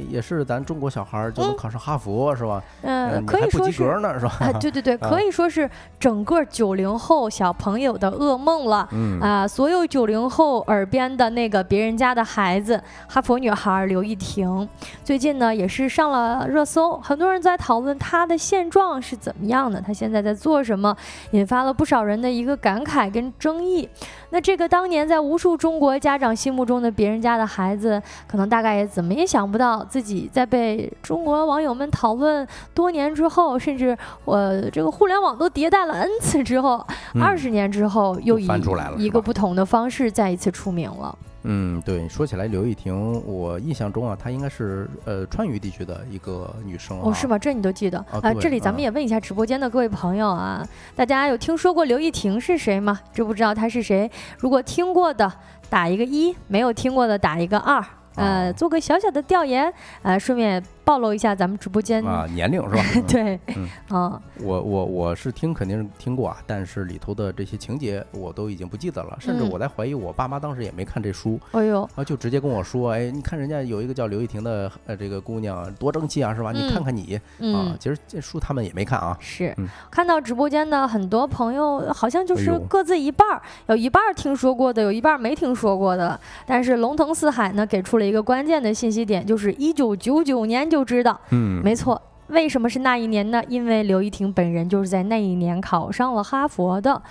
[0.09, 2.61] 也是咱中国小孩就能考上哈佛，是吧？
[2.81, 4.51] 嗯，可以说是呢，是吧？
[4.59, 8.85] 对对对， 可以说是整个九零后小朋友的噩梦了。
[8.91, 12.21] 嗯啊，所有九零后耳边的那个别人家的。
[12.33, 14.67] 孩子，哈佛女孩刘亦婷，
[15.03, 20.95] 最近呢也是上了热搜，很多人在讨论他的现状是怎么样的，他现在在做什么，
[21.31, 23.87] 引发了不少人的一个感慨跟争议。
[24.29, 36.85] 那这个当年在无数中国家长心目中的别人家的孩子，可能大概也怎么也想不到，自己在被中国网友们讨论多年之后，甚至我这个互联网都迭代了 n 次之后，
[37.21, 38.47] 二十年之后又以
[38.97, 41.15] 一个不同的方式再一次出名了。
[41.43, 47.37] 嗯，对，说起来刘亦婷，我印象中啊，她应该是呃川渝地区的一个女生哦，是吗？
[47.37, 48.33] 这你都记得啊？
[48.39, 52.99] 这里咱们也问一下直播间的各位朋友啊，大家有听说过刘亦婷是谁吗？
[53.13, 54.09] 知不知道她是谁？
[54.37, 55.31] 如果听过的
[55.69, 57.83] 打一个一，没有听过的打一个二，
[58.15, 60.63] 呃，做个小小的调研，呃，顺便。
[60.85, 62.83] 暴露一下咱们直播间啊年龄是吧？
[63.07, 63.39] 对，
[63.89, 71.39] 嗯，我我我是听肯定是听过啊，但是里头的这些情节我都已经不记得了，甚至我在怀疑我爸妈当时也没看这书。
[71.53, 76.51] 哎呦，啊，就直接跟我说，哎，你看人家有一个叫刘亦婷的呃这个姑娘多争气啊，是吧？
[76.51, 77.17] 你看看你
[77.55, 79.17] 啊，其实这书他们也没看啊。
[79.21, 79.55] 是，
[79.89, 86.19] 看到直播间的很多朋友好像就是各自一半儿，有一半儿听说过的，有一半儿没听说过的。
[86.45, 90.69] 但是龙腾四海呢，给出了一个关键的信息点，就是一九九九年。
[90.69, 92.01] 就知道，嗯，没错。
[92.27, 93.43] 为什么是那一年呢？
[93.47, 97.01] 因为刘亦婷本人就是在那一年考上了哈佛的。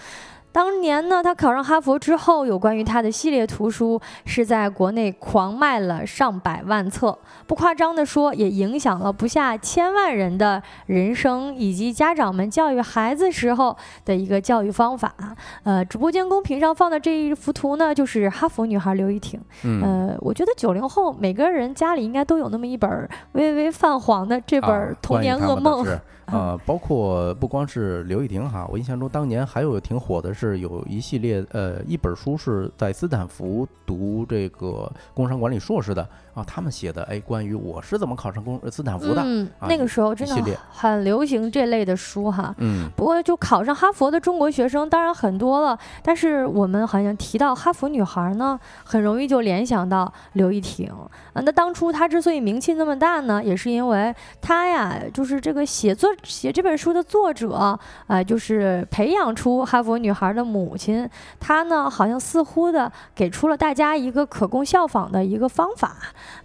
[0.52, 15.14] 当年呢，他考上哈佛之后，有关于他的系列图书是在国内狂卖了上百万册，不夸张的说，也影响了不下千万人的人生以及家长们教育孩子时候的一个教育方法。
[15.62, 19.40] 呃，直播间公屏上放的这一幅图呢，就是哈佛女孩刘亦婷。
[19.82, 25.82] 呃，我觉得九零后每个人家里应该都有那么一本微微泛黄的这本童年噩梦。
[26.26, 36.08] 啊，包括不光是刘亦婷哈，我印象中当年还有挺火的是有一系列呃一本书是在斯坦福读这个工商管理硕士的。
[36.34, 51.04] 啊，他们写的哎，关于我是怎么考上公斯坦福的，嗯，那个时候真的很流行这类的书哈，嗯，不过就考上哈佛的中国学生当然很多了，但是我们好像提到哈佛女孩呢，很容易就联想到刘亦婷啊。
[51.34, 61.06] 那当初她之所以名气那么大呢，也是因为她呀，就是这个写作写这本书的作者啊，就是培养出哈佛女孩的母亲，
[61.38, 65.94] 她呢好像似乎的给出了大家一个可供效仿的一个方法。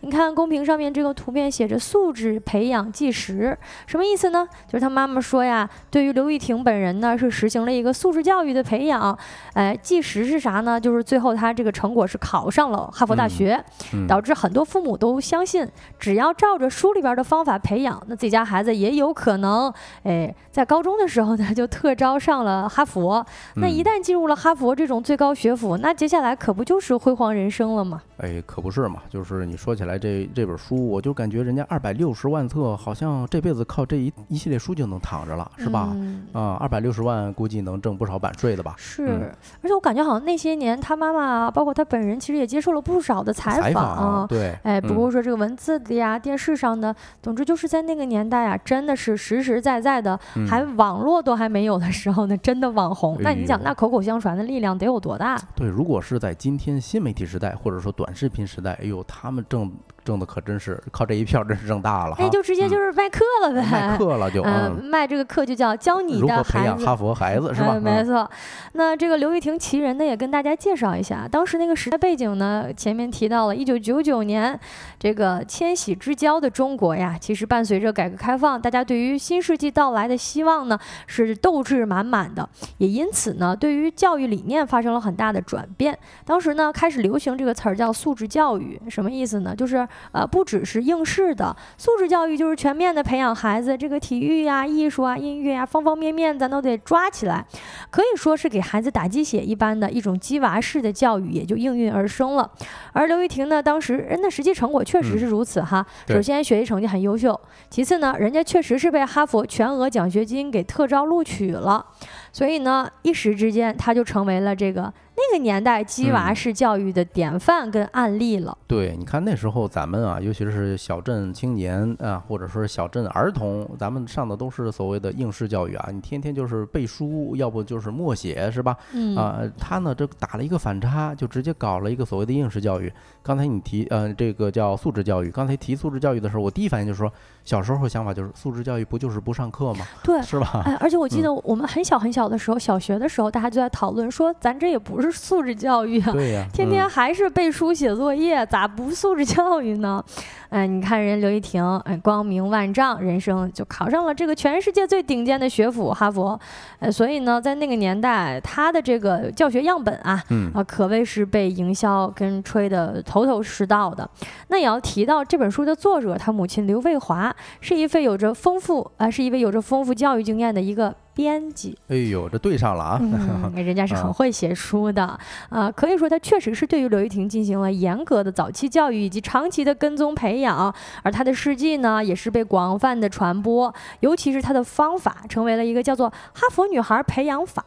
[0.01, 4.47] 你看公屏上面这个图片写着“素质培养计时”，什么意思呢？
[4.67, 9.17] 就是他妈妈说呀，对于刘玉婷本人呢，是实行了一个素质教育的培养。
[9.53, 10.79] 哎，计时是啥呢？
[10.79, 13.63] 就是最后他这个成果是考上了哈佛大学，
[14.07, 23.25] 导致很多父母都相信，只要照着书里边的方法培养，那自己家孩子也有可能，哎，在高中的时候呢就特招上了哈佛。
[23.55, 28.01] 那一旦进入了哈佛这种最高学府，那接下来可不就是辉煌人生了吗？
[28.17, 29.66] 哎，可不是嘛，就是你说。
[29.67, 35.93] 说起来，这这本书，我就感觉人家二百六十万册，好像这辈子靠这一一系列书就能躺着了，是吧？
[36.32, 38.73] 啊，二百六十万，估计能挣不少版税的吧？
[38.77, 39.30] 是，
[39.62, 44.25] 而且我感觉好像那些年他妈妈，包括他本人，其实也接受了不少的采访。
[44.25, 50.17] 对，哎，不过说这个文字的呀，电视上的，总之就是在那个年代啊，真的是实实在在的，
[50.49, 53.17] 还网络都还没有的时候呢，真的网红。
[53.19, 55.38] 那你想，那口口相传的力量得有多大？
[55.53, 59.56] 对，如果是在今天新媒体时代，或者说短视频时代，哎呦，他们正。
[59.57, 59.71] 挣
[60.07, 62.15] 挣的可真是靠这一票，真是挣大了。
[62.17, 67.77] 哎，就直接就是卖课了呗，卖课了就 嗯，卖这个课就叫教你的培养哈佛孩子是吧？
[67.77, 68.29] 没错。
[68.71, 74.57] 那这个刘玉婷奇人呢，也跟大家介绍一下，当时那个时代背景呢，前面提到了一九九九年，
[74.97, 85.97] 这个千禧之交的中国呀，其实伴随着改革开放，大家对于新世纪到来的希望呢，是斗志满满的，也因此呢，对于教育理念发生了很大的转变。
[86.23, 89.53] 当时呢，开始流行这个词儿叫素质教育，什么意思呢？
[89.53, 97.45] 就是呃，不只是应试的素质教育，就是全面的培养孩子这个体育呀、艺术啊、音乐啊，方方面面咱都得抓起来，
[97.89, 102.49] 可以说是给孩子打鸡血一般的一种鸡娃式的教育，也就应运而生了。
[102.93, 105.86] 而刘玉婷呢，当时人的实际成果确实是如此哈。
[106.07, 111.86] 首先学习成绩很优秀，其次呢，人家确实是被哈佛全额奖学金给特招录取了，
[112.31, 114.93] 所以呢，一时之间他就成为了这个。
[115.17, 118.56] 那个年代鸡娃式教育的典范跟案例了。
[118.67, 128.77] 对，你看那时候咱们啊，尤其是小镇青年啊，或者说是小镇儿童，咱们上的都是所谓的应试教育啊，你天天就是背书，要不就是默写，是吧？
[128.93, 132.93] 嗯啊，他呢这打了一个反差，就直接搞了一个所谓的应试教育。
[133.23, 137.12] 刚才你提呃这个叫素质教育，刚才提素质教育的时候，我第一反应就是说。
[137.47, 139.86] 小时候想法就是素质教育不就是不上课吗？
[140.03, 140.62] 对，是吧？
[140.65, 150.03] 哎，而且我记得我们很小很小的时候，小学的时候，大家就在讨论说，咱这也不是素质教育啊，对呀，天天还是背书写作业，咋不素质教育呢？
[150.49, 156.39] 哎，你看人刘亦婷，哎，光明万丈，人生就考上了这个全世界最顶尖的学府哈佛，
[156.79, 164.10] 呃，所以呢，在那个年代，他的这个教学样本啊，啊，可谓是被营销跟吹得头头是道的。
[164.47, 167.35] 那也要提到这本书的作者，他母亲刘卫华。
[167.60, 170.95] 是一位有着丰富啊，是一位有着丰富教育经验的一个。
[171.17, 172.99] 编辑，哎呦，这对上了啊！
[173.01, 187.65] 嗯， 人家是很会写书的啊，可以说他确实是对于刘玉婷进行了严格的早期教育以及长期的跟踪培养，而他的事迹呢，也是被广泛的传播，尤其是他的方法成为了一个叫做“哈佛女孩培养法”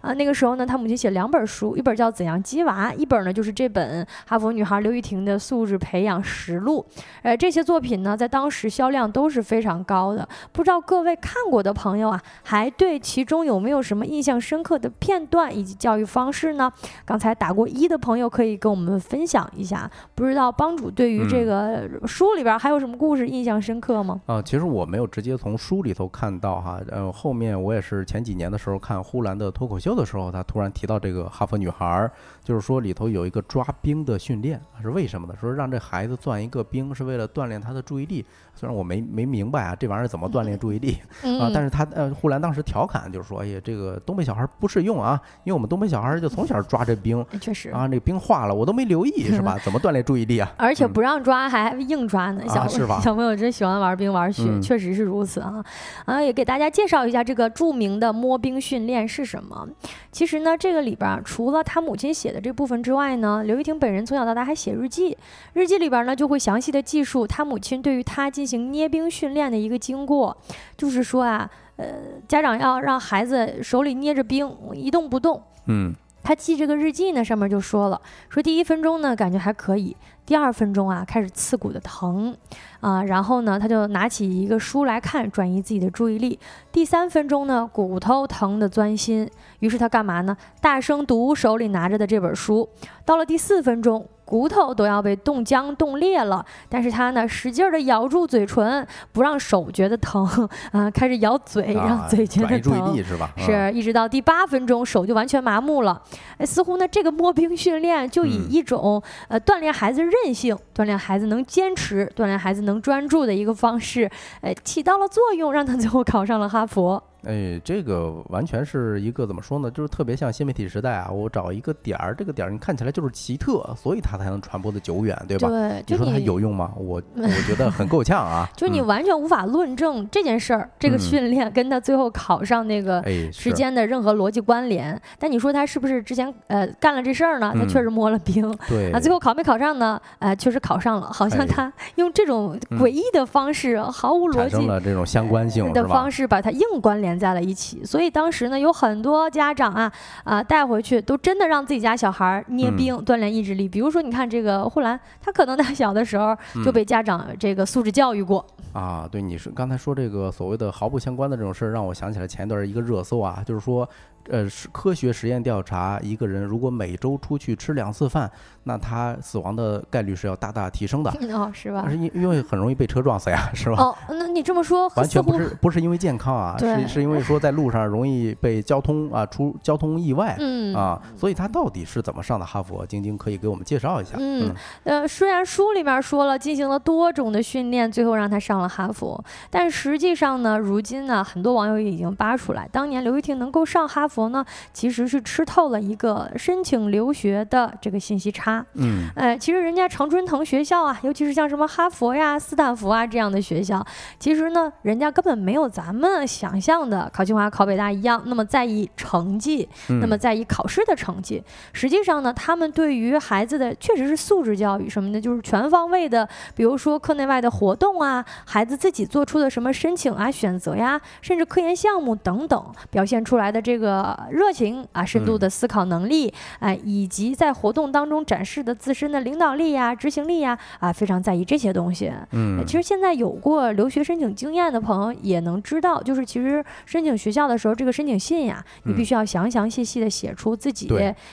[0.00, 0.12] 啊。
[0.12, 6.86] 那个时候呢，他母亲写两本书，一本叫《怎样鸡娃》，一本呢就是这本哈佛女孩刘玉婷的素质培养实录。
[7.22, 10.28] 呃，这些作品呢，在当时销量都是非常高的。
[10.52, 12.91] 不知道各位看过的朋友啊，还对？
[12.98, 16.72] 其中有没有什么印象深刻的片段以及教育方式呢？
[17.04, 19.90] 刚才打过一的朋友可以跟我们分享一下。
[20.14, 24.20] 不知道帮主对于这个书里边还有什么故事印象深刻吗？
[24.26, 32.10] 啊，其实我没有直接从书里头看到哈，呃，后面我也是前几年的时候看呼兰的脱口秀的时候，他突然提到这个哈佛女孩，
[32.44, 35.34] 就是说里头有一个抓冰的训练，是为什么呢？
[35.40, 38.24] 说让这孩子钻一个冰是为了锻炼他的注意力。
[38.54, 40.98] 虽然我没没明白啊，这玩意儿怎么锻炼注意力
[41.40, 41.50] 啊？
[41.54, 49.56] 但是他呃，护兰当时调侃就是说，哎呀，这个东北小孩不适用啊，因为我们东北小孩就从小抓这冰，确实啊，那冰化了我都没留意 是吧？
[49.64, 50.52] 怎么锻炼注意力啊？
[50.58, 53.00] 而且不让抓还硬抓呢，小是吧？
[53.02, 55.64] 小朋友真喜欢玩冰玩雪，确实是如此啊。
[56.04, 59.66] 啊，也给大家介绍一下这个著名的摸冰训练是什么。
[60.10, 65.16] 其实呢，这个里边除了他母亲写的这部分之外呢，刘玉婷本人从小到大还写日记，
[65.52, 70.36] 日记里边呢就会详细的记述她母亲对于她进行捏冰训练的一个经过，
[70.76, 71.86] 就是说啊，呃，
[72.26, 75.42] 家长要让孩子手里捏着冰一动不动。
[75.66, 82.36] 嗯，他记这个日记呢，上面就说了，说第一分钟呢感觉还可以，第二分钟啊开始刺骨的疼。
[82.80, 86.36] 啊，然后呢，他就拿起一个书来看，转移自己的注意力。
[86.72, 90.36] 第三分钟呢，骨头疼得钻心，于是他干嘛呢？
[90.60, 92.68] 大声读手里拿着的这本书。
[93.04, 100.26] 到了第四分钟，骨头都要被冻僵、冻裂了，但是他呢，使劲的咬住嘴唇，不让手觉得疼
[100.72, 102.62] 啊，开始咬嘴，让嘴觉得疼。
[102.62, 103.30] 注意力是吧？
[103.36, 106.02] 是一直到第八分钟，手就完全麻木了。
[106.38, 112.82] 哎，似乎呢，这个摸冰训练就以一种呃锻炼孩子韧性、锻炼孩子能坚持、锻炼孩子能。
[112.82, 114.10] 专注的一个方式，
[114.40, 117.00] 哎，起到了作用，让他最后考上了哈佛。
[117.24, 119.70] 哎，这个完全是一个怎么说呢？
[119.70, 121.10] 就是特别像新媒体时代啊！
[121.10, 125.48] 我找一个点儿，这个点儿你看起来就是奇特，所以它才能传播的久远，对吧？
[125.48, 126.72] 对，你说它有用吗？
[126.76, 128.48] 我我觉得很够呛啊！
[128.56, 133.00] 就你完全无法论证这件事儿，这个训练跟他最后考上那个
[133.30, 135.00] 之间的任何逻辑关联。
[135.18, 137.52] 但你说他是不是之前呃干了这事儿呢？
[137.54, 140.00] 他确实摸了冰，对啊，最后考没考上呢？
[140.18, 147.11] 呃，确实考上了，好像他用这种诡异的方式，毫无逻辑的这种相关性的方式把它硬关联。
[147.12, 149.92] 连在了一起，所以当时呢，有很多家长啊
[150.24, 153.68] 啊带回去，都真的让自己家小孩捏冰锻炼意志力。
[153.68, 156.34] 比如说，你看这个护栏，他可能在小的时候
[156.64, 159.06] 就被家长这个素质教育过啊。
[159.10, 163.86] 对，你是刚才说这个所谓的毫不相关的这种事儿，让我想起来前一段一个热搜啊，就是说。
[164.30, 168.30] 呃，是科学实验调查，一个人如果每周出去吃两次饭，
[168.64, 171.10] 那他死亡的概率是要大大提升的。
[171.34, 171.84] 哦，是吧？
[171.88, 173.76] 是因因为很容易被车撞死呀， 是吧？
[173.82, 182.86] 哦，那你这么说，完全不是不是因为健康啊，是是因为说在路上容易被交通啊出交通意外，嗯啊，所以他到底是怎么上的哈佛？
[182.86, 184.16] 晶晶可以给我们介绍一下。
[184.18, 184.54] 嗯，
[184.84, 194.06] 呃，虽然书里面说了进行了多种的训练，最后让他上了哈佛，但实际上呢，如今呢，很多网友已经扒出来，当年刘玉婷能够上哈。
[194.12, 194.44] 佛呢，
[194.74, 198.51] 其实是吃透了一个申请留学的这个信息差。
[198.74, 203.84] 嗯，哎，其实人家常春藤学校啊，尤其是像什么哈佛呀、斯坦福啊这样的学校，
[204.18, 209.68] 其实呢，人家根本没有咱们想象的考清华、考北大一样那么在意成绩，
[210.00, 211.44] 那么在意考试的成绩。
[211.74, 216.26] 实际上呢，他们对于孩子的确实是素质教育什么的，就是全方位的，
[216.56, 223.82] 比如说课内外的活动啊，孩子自己做出的什么申请啊、选择呀，甚至科研项目等等，表现出来的这个。
[223.82, 232.12] 个热情啊，深度的思考能力，哎，以及在活动当中展示的自身的领导力呀、执行力呀，啊，非常在意这些东西。
[232.32, 240.88] 嗯，其实现在有过留学申请经验的朋友也能知道，就是其实申请学校的时候，这个申请信呀，你必须要详详细细的写出自己，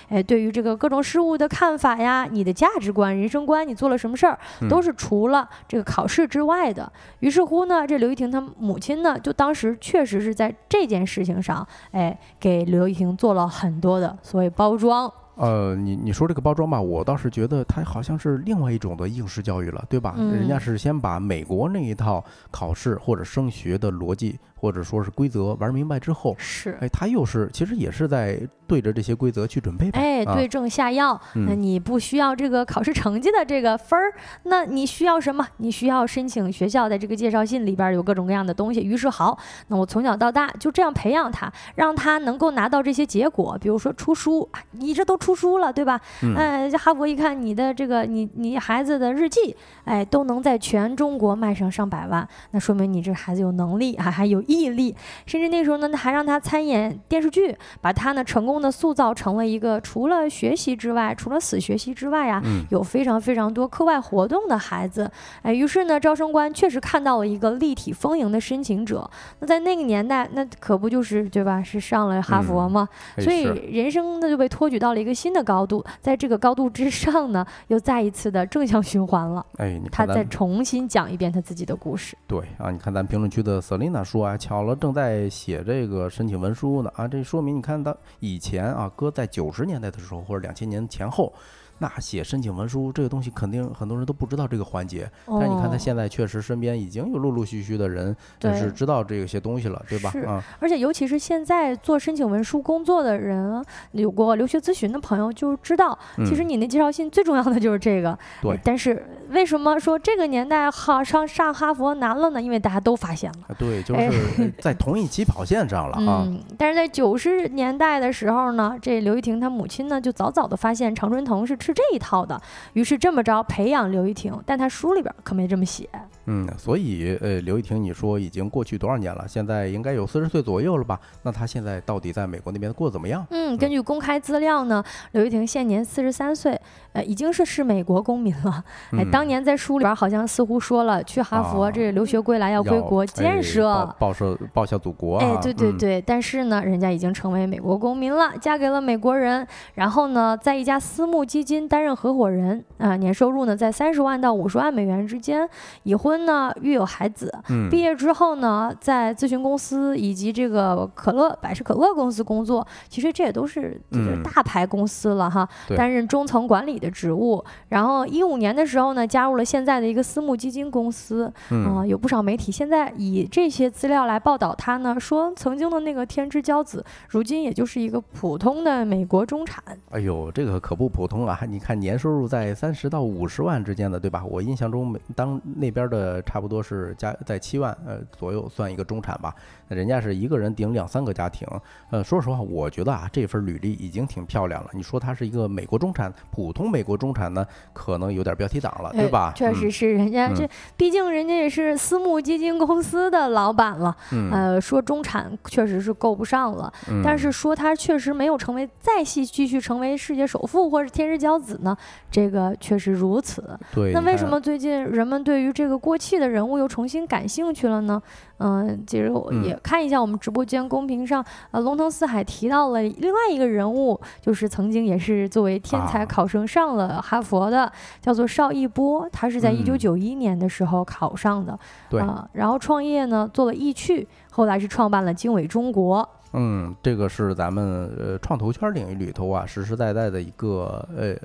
[0.09, 4.37] 哎，对于这个各种事物的看法呀，你的价值观、人生观，你做了什么事儿，
[4.69, 6.91] 都是除了这个考试之外的。
[7.19, 15.11] 于是乎呢，这刘玉婷她母亲呢，就当时确实是在这件事情上，哎，给刘玉婷做了很多的所谓包装。
[15.39, 20.15] 呃，你你说这个包装吧，我倒是觉得它好像是另外一种的应试教育了，对吧？
[20.17, 22.21] 人家是先把美国那一套
[22.51, 24.37] 考试或者升学的逻辑。
[24.59, 28.37] 或者说是规则玩明白之后，是哎，他又是其实也是在
[28.67, 31.19] 对着这些规则去准备，哎，对症下药。
[31.47, 34.11] 那你不需要这个考试成绩的这个分儿，
[34.43, 35.47] 那你需要什么？
[35.57, 38.81] 你需要申请学校的这个介绍信里边有各种各样的东西。
[38.81, 39.37] 于是好，
[39.69, 43.57] 那我从小到大就这样培养他，让他能够拿到这些结果。
[43.61, 45.99] 比如说出书，你这都出书了，对吧？
[46.35, 49.55] 哎，哈佛一看你的这个，你你孩子的日记，
[49.85, 54.43] 哎，都能在全中国卖上上百万，那说明你这孩子有能力，还还有。
[54.49, 54.95] 毅力，
[55.27, 62.41] 甚至那时候呢，还让他参演电视剧，把他呢成功的塑造成了一个除了学习之外，除了死学习之外呀，
[62.71, 65.09] 有非常非常多课外活动的孩子。
[65.43, 69.07] 哎，于是呢，招生官确实看到了一个立体丰盈的申请者。
[69.39, 71.61] 那在那个年代，那可不就是对吧？
[71.61, 72.89] 是上了哈佛吗？
[73.19, 79.45] 所以人生呢就被托举到了一个新的高度，在这个高度之上呢，又再一次的正向循环了。
[79.57, 82.17] 哎，他再重新讲一遍他自己的故事。
[82.25, 84.38] 对啊，你看咱评论区的 Selina 说啊。
[84.39, 87.07] 巧了，正在写这个申请文书呢啊！
[87.07, 91.33] 这说明你看到以前啊，搁在九十年代的时候或者两千年前后。
[91.79, 95.09] 那写申请文书这个东西，肯定很多人都不知道这个环节。
[95.25, 100.11] 但你看他现在确实身边已经有陆陆续续的人就，是知道这些东西了，对吧？
[100.11, 100.27] 是。
[100.59, 103.63] 而且尤其是现在做申请文书工作的人，
[103.93, 108.17] 有过留学咨询的朋友就知道，其实你那介绍信最重要的就是这个。
[108.41, 108.59] 对。
[108.61, 112.41] 但是为什么说这个年代哈上上哈佛难了呢？
[112.41, 113.55] 因为大家都发现了。
[113.57, 116.25] 对，就是 在同一起跑线上了啊。
[116.27, 116.43] 嗯。
[116.57, 121.57] 但是在九十年代的时候呢，这刘玉婷她母亲呢就早早的发现常春藤是。
[121.69, 122.41] 是这一套的，
[122.73, 125.87] 于是这么着培养刘玉婷，但他书里边可没这么写。
[126.31, 129.25] 嗯，所以呃，刘一婷，你说已经过去多少年了？
[129.27, 130.99] 现在应该有四十岁左右了吧？
[131.23, 133.25] 那她现在到底在美国那边过得怎么样？
[133.31, 136.59] 嗯，根据公开资料呢，刘玉婷现年四十三岁，
[136.93, 138.63] 呃，已经是是美国公民了。
[138.91, 145.17] 哎，当年在书里边好像似乎说了，去哈佛这留学归来要归国建设，报社报效祖国。
[145.17, 155.49] 哎，对对对，但是呢，人家已经成为美国公民了，嫁给了美国人，然后呢，在一家私募基金担任合伙人，啊，年收入呢在三十万到五十万美元之间，
[155.83, 156.53] 已婚呢。
[156.61, 157.33] 育有孩子，
[157.69, 167.43] 毕业之后呢，在咨询公司以及这个可乐百事可乐公司工作，其实这也都是就是大牌公司了哈，担任中层管理的职务。
[167.69, 179.63] 然后一五年的时候呢，加入了现在的一个私募基金公司，啊，有不少媒体现在以这些资料来报道他呢，说曾经的那个天之骄子，如今也就是一个普通的美国中产。
[179.91, 181.37] 哎呦，这个可不普通啊！
[181.47, 184.23] 你看年收入在三十到五十万之间的，对吧？
[184.25, 186.59] 我印象中，当那边的差不多。
[186.61, 189.33] 是加在七万呃左右算一个中产吧，
[189.69, 191.47] 那人家是一个人顶两三个家庭，
[191.89, 194.69] 呃，说实话，我觉得啊，这份履历已经挺漂亮了。
[194.73, 197.43] 你说他是一个美国中产，普通美国中产呢，
[197.73, 199.31] 可能有点标题党了，对吧？
[199.35, 203.95] 确实是，人家这毕竟人家也是私募基金公司的老板了，
[204.31, 206.71] 呃，说中产确实是够不上了，
[207.03, 211.75] 但是说他确实没有成为再继继续成为世界首富或者天之骄子呢，
[212.11, 213.57] 这个确实如此。
[213.73, 216.39] 对，那为什么最近人们对于这个过气的人？
[216.49, 218.01] 物又重新感兴趣了呢，
[218.37, 227.71] 嗯，其实我也看一下我们直播间公屏上，呃，龙腾四海提到了另外一个人物，就是曾经也是作为天才考生上了哈佛的，
[228.01, 241.15] 叫做邵逸波，他是在一九九一年的时候考上的，对，然后创业呢做了易趣，后来是创办了经纬中国，嗯，这个是咱们呃创投圈领域里头啊实实在在的一个呃。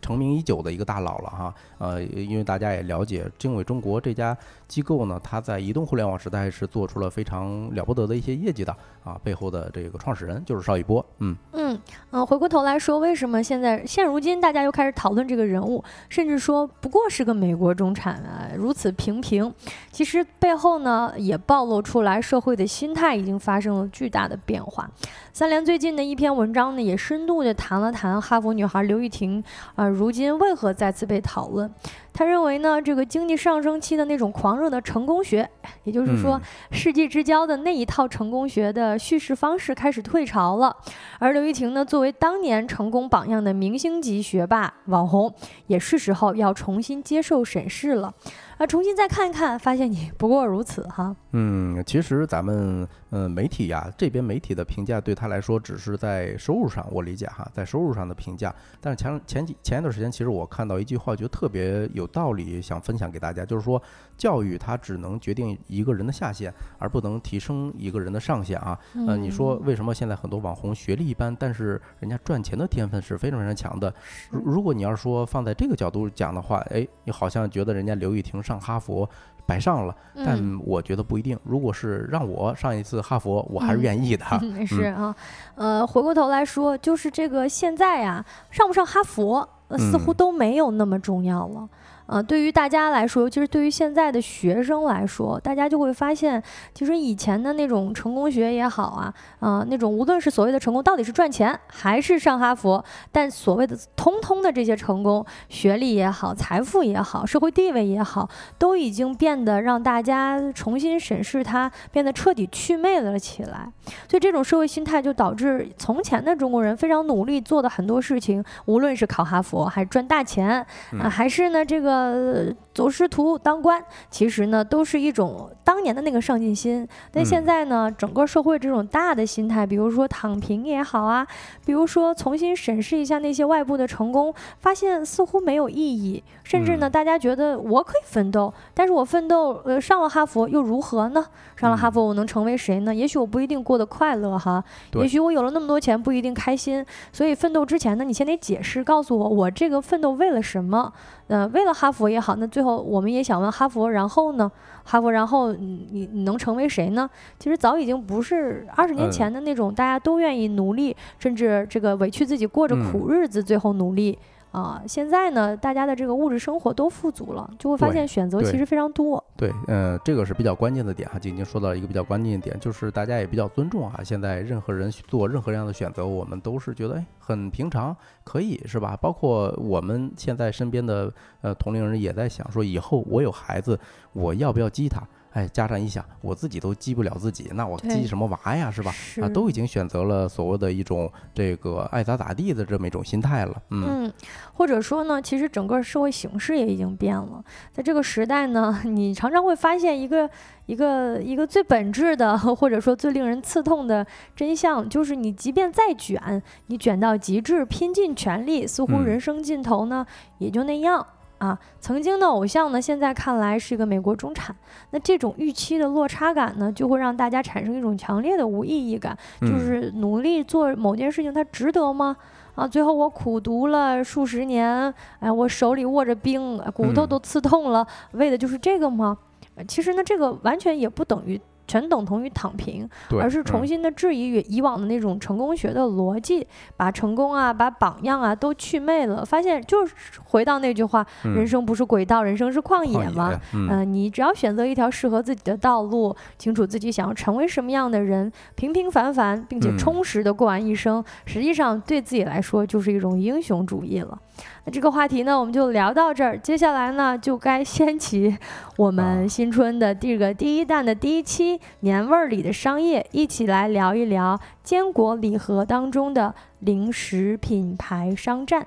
[0.00, 8.74] 成名已久的一个大佬了哈，呃，因为大家也了解经纬中国这家机构呢，它在移动互联网时代是做出了非常了不得的一些业绩的
[9.04, 11.78] 啊，背后的这个创始人就是邵一波，嗯嗯
[12.10, 19.52] 嗯，回过头来说，为什么现在现如今大家又开始讨论这个人物，甚至说不过是个美国中产啊，如此平平，
[19.92, 24.90] 其实背后呢也暴露出来社会的心态已经发生了巨大的变化。
[25.32, 29.42] 三联最近的一篇文章呢，也深度的谈了谈哈佛女孩刘玉婷。
[29.74, 31.72] 啊，如今为何再次被讨论？
[32.12, 35.48] 他认为呢，这个经济上升期的那种狂热的成功学，
[35.82, 40.76] 也就是说世纪之交的那一套成功学的叙事方式开始退潮了。
[41.18, 45.34] 而刘玉婷呢，作为当年成功榜样的明星级学霸网红，
[45.66, 48.14] 也是时候要重新接受审视了。
[48.58, 51.16] 啊，重新再看一看，发现你不过如此哈。
[51.36, 58.54] 嗯，其实咱们嗯媒体呀，这边媒体的评价对他来说只是在收入上，我理解哈，在收入上的评价。
[58.80, 63.82] 但是前前几前一段时间，其实我看到一句话，觉得特别有道理，想分享给大家，就是说
[64.16, 68.78] 教育它只能决定一个人的下限，而不能提升一个人的上限啊。
[68.94, 73.92] 嗯，你说为什么现在很多网红学历一般，但是人家赚钱的天分是非常非常强的？
[74.30, 78.40] 如如果你要是说放在这个角度讲的话，哎，你好像觉得人家刘玉婷。
[78.44, 79.08] 上哈佛
[79.46, 81.38] 白上了，但我觉得不一定。
[81.42, 84.24] 如果是让我上一次哈佛，我还是愿意的。
[84.66, 85.14] 是啊，
[85.54, 91.68] 呃，回过头来说，就是这个现在呀，上不上哈佛，似乎都没有那么重要了。
[92.06, 96.42] 呃，对于大家来说，尤其是对于现在的学生来说，大家就会发现，
[96.74, 108.28] 其实以前的那种成功学也好啊，啊，那种无论是所谓的成功，到底是赚钱还是上哈佛，但所谓的通通的这些成功，学历也好，财富也好，社会地位也好，
[108.58, 113.66] 都已经变得让大家重新审视它，变得彻底祛魅了起来。
[114.06, 120.64] 所以这种社会心态就导致从前的中国人非常努力做的很多事情，无论是考哈佛，还是赚大钱，
[121.00, 121.93] 啊，还是呢这个。
[121.94, 126.86] 呃，走仕途当官，其实呢，都是一种当年的那个上进心。
[127.12, 131.26] 但现在呢，整个社会这种大的心态，比如说躺平也好啊，
[131.64, 136.22] 比如说重新审视一下那些外部的成功，发现似乎没有意义。
[136.42, 141.24] 甚至呢，大家觉得我可以奋斗，但是我奋斗，呃，上了哈佛又如何呢？
[141.56, 142.94] 上了哈佛，我能成为谁呢？
[142.94, 144.62] 也许我不一定过得快乐哈，
[144.94, 146.84] 也许我有了那么多钱不一定开心。
[147.12, 150.92] 所以奋斗之前呢，你先得解释，告诉我我这个奋斗为了什么？
[151.28, 154.50] 呃，为了哈佛也好，那最后我们也想问哈佛，然后呢？
[154.84, 157.08] 哈佛，然后你你能成为谁呢？
[157.38, 164.18] 其实早已经不是二十年前的那种大家都愿意努力，甚至这个委屈自己过着苦日子，最后努力。
[164.54, 169.22] 啊，现在呢，大家的这个物质生活都富足了，就会发现选择其实非常多。
[169.36, 174.00] 对，嗯，这个是比较关键的点哈，晶晶说到一个比较关键的点，就是大家也比较尊重啊。
[174.04, 178.96] 现在任何人做任何样的选择，我们都是觉得哎很平常，可以是吧？
[178.96, 183.76] 包括我们现在身边的呃同龄人也在想说，以后我有孩子，
[184.12, 185.02] 我要不要激他？
[185.34, 188.94] 哎，家长一想，我自己都激不了自己，那我激什么娃呀，是吧？
[189.20, 193.62] 啊，都已经选择了所谓的一种这个爱咋咋地的这么一种心态了。
[193.70, 194.10] 嗯，
[194.52, 197.44] 或者说呢，其实整个社会形势也已经变了。
[197.72, 200.30] 在这个时代呢， 你常常会发现一个
[200.66, 204.06] 一个一个最本质的， 或者说最令人刺痛的
[204.36, 210.06] 真相，就是你即便再卷，你卷到极致，拼尽全力，似乎人生尽头呢
[210.38, 211.04] 也就那样。
[211.38, 214.54] 啊，曾经的偶像呢，现在看来是一个美国中产。
[214.90, 222.16] 那这种预期的落差感呢，就会让大家产生一种强烈的无意义感，就是努力做某件事情，它值得吗？
[222.54, 229.18] 啊，最后我苦读了数十年，哎，我手里握着冰，骨头都刺痛了，为的就是这个吗？
[229.66, 231.40] 其实呢，这个完全也不等于。
[231.66, 232.88] 全等同于躺平，
[233.20, 236.46] 而是重新的质疑与以往的那种成功学的逻辑，
[236.76, 239.94] 把成功啊，把榜样啊都去魅了，发现就是
[240.24, 243.38] 回到那句话：人生不是轨道，人生是旷野嘛。
[243.52, 254.18] 嗯，你只要选择一条适合自己的道路，清楚自己想要成为什么样的人，平平凡凡并且充实的过完一生，实际上对自己来说就是一种英雄主义了。
[254.66, 256.38] 那这个话题呢，我们就聊到这儿。
[256.38, 258.34] 接下来呢，就该掀起
[258.76, 268.66] 我们新春的这个第一弹的第一期年味儿里的商业，一起来聊一聊坚果礼盒当中的零食品牌商战。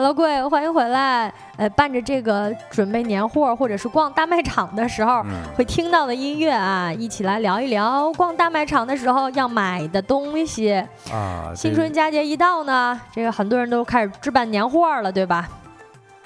[0.00, 1.30] Hello，各位，欢迎回来。
[1.58, 5.22] 呃，伴着这个准备年货或者是逛大卖场的时候
[5.54, 10.72] 会听到的音乐啊，一起来聊一聊逛大卖场的时候要买的东西
[11.12, 11.52] 啊。
[11.54, 15.46] 新春佳节一到呢，这个很多人都开始置办年货了，对吧？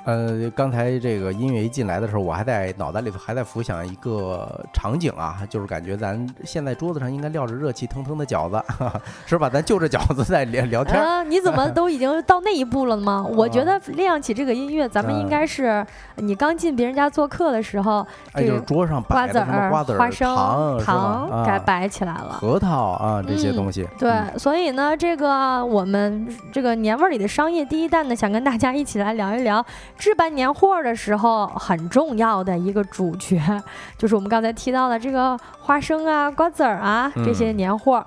[0.05, 8.63] 呃，刚才这个音乐一进来的时候，我还在脑袋里头还在浮想一个场景啊，就是感觉咱现在桌子上应该撂着热气腾腾的饺子，
[9.25, 9.49] 是吧？
[9.49, 11.03] 咱就着饺子在聊聊天。
[11.03, 13.25] 啊，你怎么都已经到那一步了吗？
[13.35, 15.85] 我觉得亮起这个音乐，咱们应该是
[16.17, 23.89] 你刚进别人家做客的时候，这个桌上瓜子儿、瓜子、糖、糖该摆起来了，核桃啊这些东西。
[23.99, 29.65] 对，所以呢，这个我们这个年味儿里的商业第一弹呢，想跟大家一起来聊一聊。
[29.97, 33.41] 置办年货的时候，很重要的一个主角，
[33.97, 38.05] 就是我们刚才提到的这个花生啊、瓜子儿啊这些年货。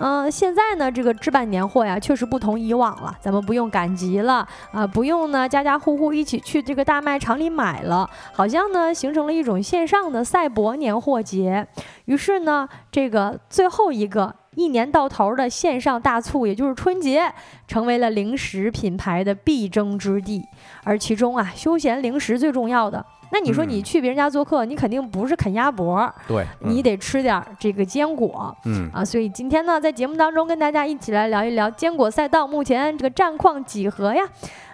[0.00, 3.12] 嗯，现在呢，这个置办年货呀，确实不同以往了。
[3.20, 11.66] 咱们不用赶集了啊，不用呢家家户户一起去这个大卖场里买了，好像呢形成了一种线上的赛博年货节。
[12.04, 14.34] 于是呢，这个最后一个。
[14.58, 17.32] 一年到头的线上大促，也就是春节，
[17.68, 20.44] 成为了零食品牌的必争之地。
[20.82, 34.24] 而其中啊，休闲零食最重要的，那你说你去别人家做客，你肯定不是啃鸭脖，对，你得吃点这个坚果，嗯啊，所以今天呢，在节目当中跟大家一起来聊一聊坚果赛道目前这个战况几何呀？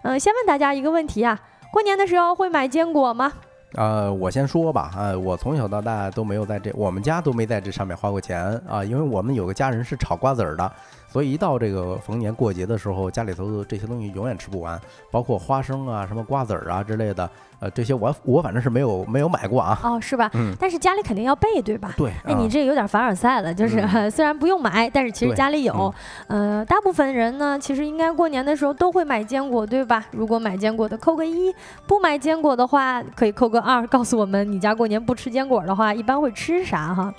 [0.02, 1.38] 嗯，先问大家一个问题啊，
[1.70, 3.30] 过年的时候会买坚果吗？
[3.74, 10.72] 呃，我先说吧，啊，我从小到大都没有在这，我们家都没在这上面花过钱啊，因为我们有个家人是炒瓜子儿的。
[11.08, 14.80] 所以一到这个逢年过节的时候，家里头这些东西永远吃不完，
[15.12, 19.78] 包括花生啊、什么瓜子儿啊之类的，呃，这些我我反正是没有没有买过啊。
[19.82, 20.30] 哦，是吧？
[20.34, 20.54] 嗯。
[20.58, 21.92] 但是家里肯定要备，对吧？
[21.96, 22.10] 对。
[22.24, 23.80] 哎，你这有点凡尔赛了，就是
[24.10, 25.92] 虽然不用买，但是其实家里有。
[26.26, 30.04] 呃，大部分人呢，其实应该过年的时候都会买坚果，对吧？
[30.10, 31.54] 如果买坚果的扣个一，
[31.86, 37.12] 不买坚果的话可以扣个二，告诉我们你家过年不吃坚果的话，一般会吃啥哈？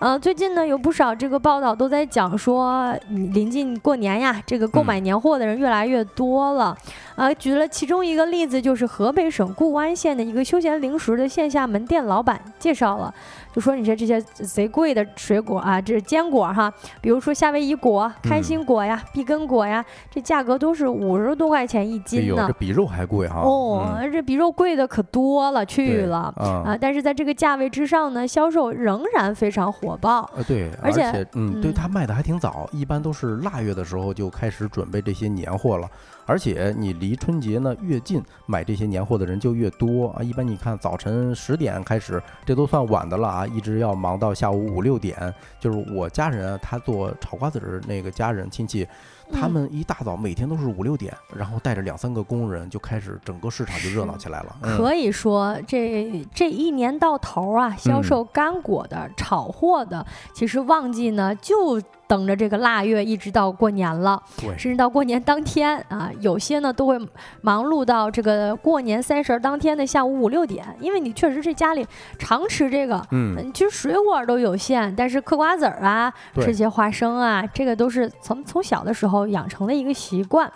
[0.00, 6.76] 呃，最近呢，有不少这个报道都在讲说，临近过年呀，这个购买年货的人越来越多了。
[7.18, 13.12] 啊，举了其中一个例子，就是河北省固安县的一个休闲零食的线下门店老板介绍了，
[13.52, 23.40] 就说你说这些贼贵的水果啊，这是坚果哈，比如说夏威夷果、开心果呀、碧根果呀，这价格都是五十多块钱一斤呢，这比肉还贵哈。
[23.40, 30.30] 哦，这比肉贵的可多了去了啊，但是在这个价位之上呢，销售仍然非常火爆。
[30.36, 35.88] 呃，对，而且嗯，对他卖的还挺早，一般都是腊月的时候就开始准备这些年货了。
[36.28, 40.22] 而且你离春节呢越近，买这些年货的人就越多啊。
[40.22, 45.34] 一般你看早晨十点开始，这都算晚的了啊，一直要忙到下午五六点。
[45.58, 48.86] 就是我家人啊，他做炒瓜子儿那个家人亲戚。
[49.30, 54.56] 他们一大早每天都是五六点，然后带着两三个工人就开始，整个市场就热闹起来了。
[54.62, 61.78] 可以说，这这一年到头啊，销售干果的、炒货的，其实旺季呢就
[62.08, 64.20] 等着这个腊月，一直到过年了。
[64.40, 66.98] 对，甚至到过年当天啊，有些呢都会
[67.42, 71.86] 忙碌到这个过年三十当天的下午五六点，因为你确实是家里
[72.18, 73.00] 常吃这个。
[73.12, 79.28] 嗯，其实水果都有限，但是嗑瓜子儿啊，吃些花生啊，这个都是从从小的时候。
[79.28, 80.50] 养成的一个习惯，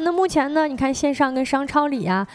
[0.00, 0.66] 那目前呢？
[0.66, 2.26] 你看线上跟商超里啊，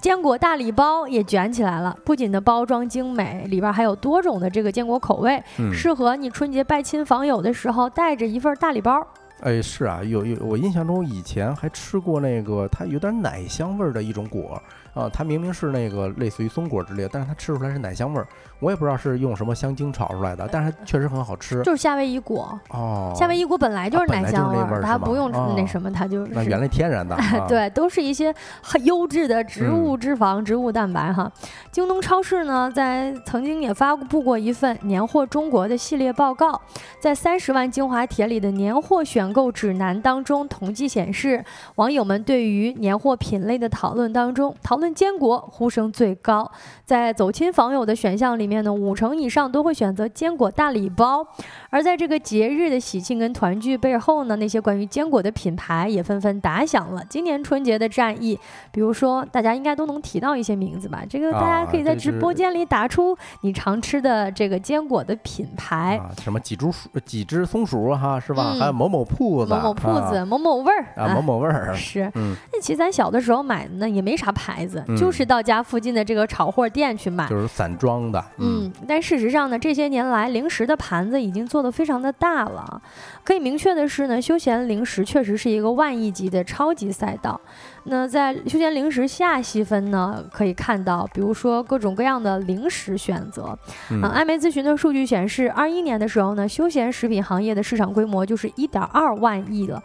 [0.00, 1.96] 坚果大礼包也卷起来了。
[2.04, 5.42] 不仅的包装精美，里边还有多种的这个坚果口味，
[5.72, 9.04] 适合你春节拜亲访友的时候带着一份大礼包。
[9.40, 14.62] 哎，是啊，有有，我印象中以前还吃过那个它有点奶香味儿的一种果。
[14.92, 18.26] 啊，它明明是那个类似于松果之类的，但是它吃出来是奶香味儿。
[18.60, 21.62] 我也不知道是用什么香精炒出来的，但是它确实很好吃。
[21.62, 26.30] 就是夏威夷果哦，夏威夷果本来就是奶香味儿，它不用那什么，它就是。
[26.32, 27.16] 那原来天然的。
[27.48, 31.30] 对，都是一些很优质的植物脂肪、植物蛋白哈。
[31.72, 36.60] 京东超市呢，在曾经也发布过一份年货中国的系列报告，
[37.00, 41.44] 在三十万精华帖里的年货选购指南当中，统计显示，
[41.76, 46.50] 网友们对于年货品类的讨论当中，讨论坚果呼声最高，
[46.84, 51.24] 在走亲访友的选项里面呢，五成以上都会选择坚果大礼包。
[51.70, 58.38] 而在这个节日的喜庆跟团聚背后呢，那些关于坚果的品牌也纷纷打响了今年春节的战役。
[58.72, 61.02] 比如说，大家应该都能提到一些名字吧？
[61.08, 68.54] 这个大家可以在直播间里打出你常吃的这个坚果的品牌，什么几株鼠、几只松鼠哈，是吧？
[68.58, 72.10] 还有某某铺子、某某铺子、某某味儿啊，某某味儿是。
[72.14, 75.10] 那其实咱小的时候买的呢，也没啥牌子，就。
[75.10, 78.24] 就是到家附近的这个炒货店去买，就是散装的。
[78.40, 82.80] 嗯，但事实上呢，这些年来零食的盘子已经做得非常的大了。
[83.22, 87.38] 可以明确的是呢，休闲零食确实是一个万亿级的超级赛道。
[87.84, 93.58] 那在休闲零食下细分呢，可以看到，比如说各种各样的零食选择。
[93.90, 99.82] 嗯，艾媒咨询的数据显示，二一年的时候呢，休闲食品行业的市场规模就是一点二万亿了。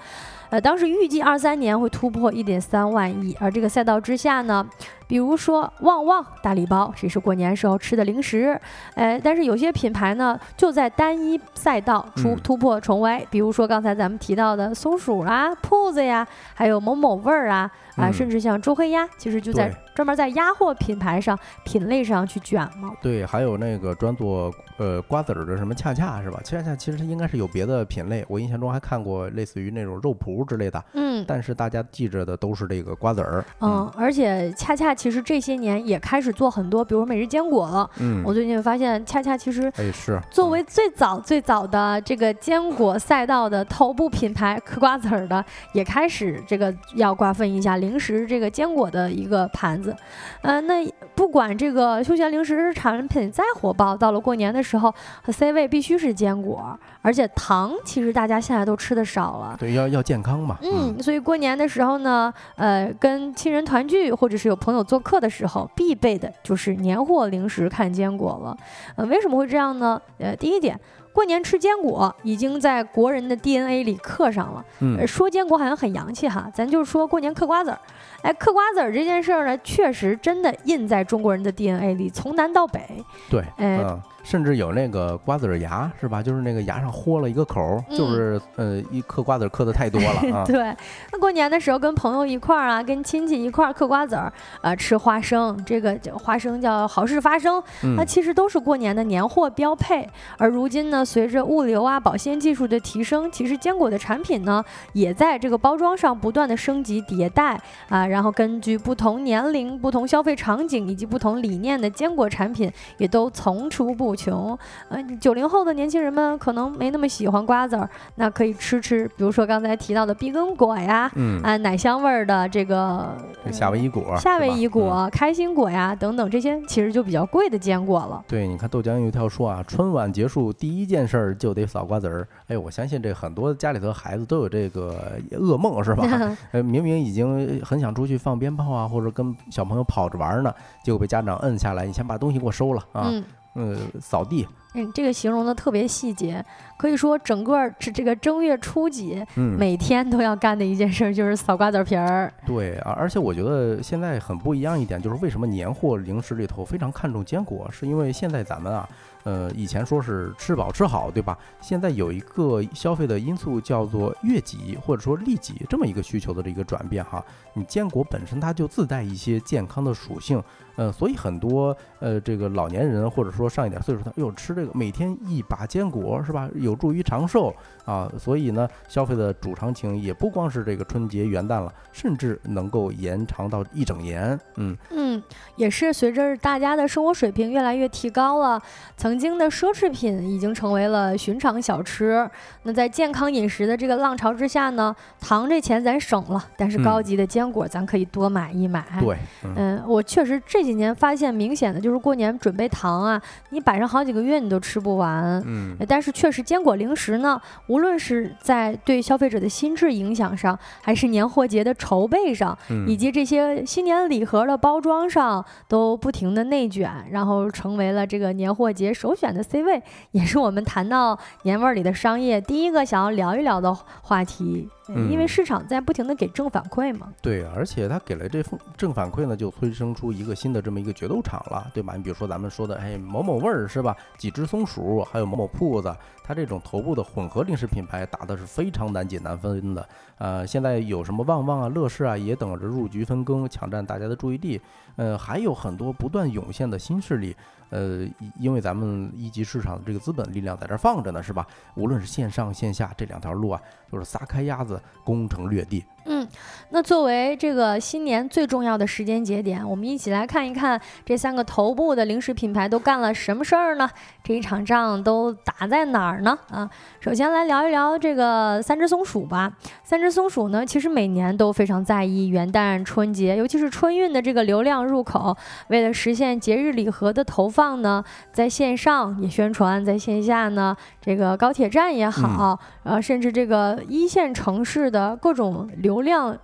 [0.52, 4.66] 呃，当时预计二三年会突破一点三万亿，而这个赛道之下呢，
[5.08, 8.60] 比如说旺旺大礼包，这是过年时候吃的零食。
[8.96, 17.70] 哎，但是有些品牌呢，就在单一赛道出突破重围，比如说刚才咱们提到的松鼠啊、铺子呀，还有某某味儿啊。
[17.96, 22.92] 啊，甚至像周黑鸭，其实就在专门在鸭货品牌上品类上去卷嘛。
[23.02, 26.40] 对，还有那个专做呃瓜子儿的什么恰恰是吧？
[26.44, 30.84] 恰恰其实它应该是有别的品类，我印象中还看过类似于那种肉脯之类的。
[30.94, 31.24] 嗯。
[31.28, 33.44] 但是大家记着的都是这个瓜子儿。
[33.62, 37.90] 嗯，而且恰恰其实这些年也开始做很多，比如每日坚果了。
[38.00, 38.22] 嗯。
[38.26, 47.78] 我最近发现恰恰其实哎是作为最早最早的这个坚果赛道的头部品牌，嗑瓜子儿的也开始这个要瓜分一下。
[47.86, 49.96] 零食这个坚果的一个盘子，
[50.42, 54.94] 呃，那不管这个休闲零食产品再火爆，到了过年的时候
[55.28, 60.58] ，C 位必须是坚果，而且糖其实大家现在都吃的少了，对，要要健康嘛。
[60.62, 68.58] 嗯，所以过年的时候呢，呃，跟亲人团聚或者是有朋友做客的时候，必备的就是年货零食看坚果了。
[68.96, 70.02] 呃，为什么会这样呢？
[70.18, 70.80] 呃，第一点。
[71.16, 74.66] 过年吃坚果已经在国人的 DNA 里刻上了。
[74.82, 77.80] 嗯，说坚果好像很洋气哈，咱就说过年嗑瓜子儿。
[78.22, 82.82] 哎，嗑瓜子儿这件事儿呢，确实真的印在中国人的 DNA 里，从南到北。
[83.30, 83.80] 对，哎。
[84.26, 86.22] 甚至有那个瓜子牙是吧？
[86.22, 90.44] 就是那个牙上豁了一个口，就是呃一嗑瓜子嗑的太多了啊。
[90.50, 90.76] 对，
[91.12, 97.62] 那过年的时候跟朋友一块儿啊，跟亲戚一块儿嗑瓜子儿啊，吃花生，这个花生叫好事发生，
[97.96, 100.10] 那其实都是过年的年货标配。
[100.40, 104.64] 而如今呢，随着物流啊、保鲜技术的提升，其实坚果的产品呢，
[104.94, 108.08] 也在这个包装上不断的升级迭代啊。
[108.08, 114.15] 然后根据不同年龄、不同消费场景以及不同理念的坚果产品，也都层出不。
[114.16, 114.58] 穷，
[114.90, 123.16] 呃，九零后的年轻人们可能没那么喜欢瓜子儿，那可以吃吃，比如说刚才提到的碧根果呀，嗯，啊，奶香味儿的这个
[123.52, 128.24] 夏威夷果、夏威夷果、开心果呀等等，这些其实就比较贵的坚果了。
[128.28, 132.28] 对，你看豆浆油条说啊，春晚结束第一件事儿就得扫瓜子儿。
[132.48, 136.06] 哎，我相信这很多家里头孩子都有这个噩梦，是吧？
[136.52, 140.54] 呃，明明已经很想出去放鞭炮啊，或者跟小朋友跑着玩呢，
[140.84, 143.12] 结果被家长摁下来，你先把东西给我收了啊。
[143.56, 144.48] 呃，扫地。
[144.78, 146.46] 嗯，这个形容的特别细节，
[146.78, 152.32] 可以说整个这这个正月初几，嗯，每天都要干的一件事就是扫瓜子皮儿。
[152.46, 158.88] 对啊，而且我觉得现在很不一样一点，就是为什么年货零食里头非常看重坚果，是因为现在咱们啊。
[159.24, 161.36] 呃，以前说是吃饱吃好，对吧？
[161.60, 167.26] 现在有一个消费的因素叫做月己或者说利己这么一个需求的这个转变哈。
[167.56, 170.40] 你坚果本身它就自带一些健康的属性，
[170.76, 176.48] 呃，所以很多呃这个老年人或者说上一点岁数他哟吃这个每天一把坚果是吧？
[176.54, 177.52] 有助于长寿
[177.86, 178.08] 啊。
[178.20, 184.40] 所以呢，消费的主场景也不光是这个春节元旦了，甚至能够延长到一整年。
[184.58, 185.24] 嗯嗯，
[185.56, 188.62] 也是随着大家的生活水平越来越提高了，
[188.96, 189.16] 曾。
[189.16, 192.30] 曾经的奢侈品已经成为了寻常小吃。
[192.64, 198.86] 那在健康饮食的这个浪潮之下呢，糖这钱咱省了，但是高级的坚果咱可以多买一买。
[199.00, 199.18] 对，
[199.56, 205.42] 嗯，我确实这几年发现明显的就是过年准备糖啊，你摆上好几个月你都吃不完。
[205.46, 212.58] 嗯，但是确实坚果零食呢，无论是在对消费者的心智影响上，还是年货节的筹备上，
[212.88, 218.92] 以及这些新年礼盒的包装上，都不停的内卷，然后成为了这个年货节。
[218.92, 224.70] 首选的 C 位，也是我们谈到年味儿里的商业第一个想要聊一聊的话题。
[224.88, 231.96] 因为市场在不停的给正反馈嘛，对，而且它给了这正正反馈呢，就催生出一个新的这么一个决斗场了，对吧？
[231.96, 233.96] 你比如说咱们说的，哎，某某味儿是吧？
[234.18, 235.96] 几只松鼠，还有某某铺子，
[236.26, 239.88] 它这种头部的混合零食品牌打的是非常难解难分的。
[240.18, 244.60] 呃，现在有什么旺旺啊、乐事啊，也等着入局分羹，抢占大家的注意力。
[244.96, 247.36] 呃，还有很多不断涌现的新势力。
[247.70, 248.08] 呃，
[248.40, 251.46] 因为咱们一级市场这个资本力量在这放着呢，是吧？
[251.76, 253.62] 无论是线上线下这两条路啊，
[253.92, 255.84] 就是撒开鸭子攻城略地。
[256.08, 256.28] 嗯，
[256.70, 263.90] 那作为这个新年最重要的时间节点，我们一起来看一看这三个头部的零食品牌都干了什么事儿呢？
[264.24, 266.38] 这一场仗都打在哪儿呢？
[266.52, 269.52] 啊，首先来聊一聊这个三只松鼠吧。
[269.84, 275.36] 三只松鼠呢，其实每年都非常在意元旦、春节，尤其是春运的这个流量入口。
[275.70, 285.95] 为了实现节日礼盒的投放呢，在线上也宣传，在线下呢，这个高铁站也好，呃，甚至这个一线城市的各种流。
[286.02, 286.38] 流量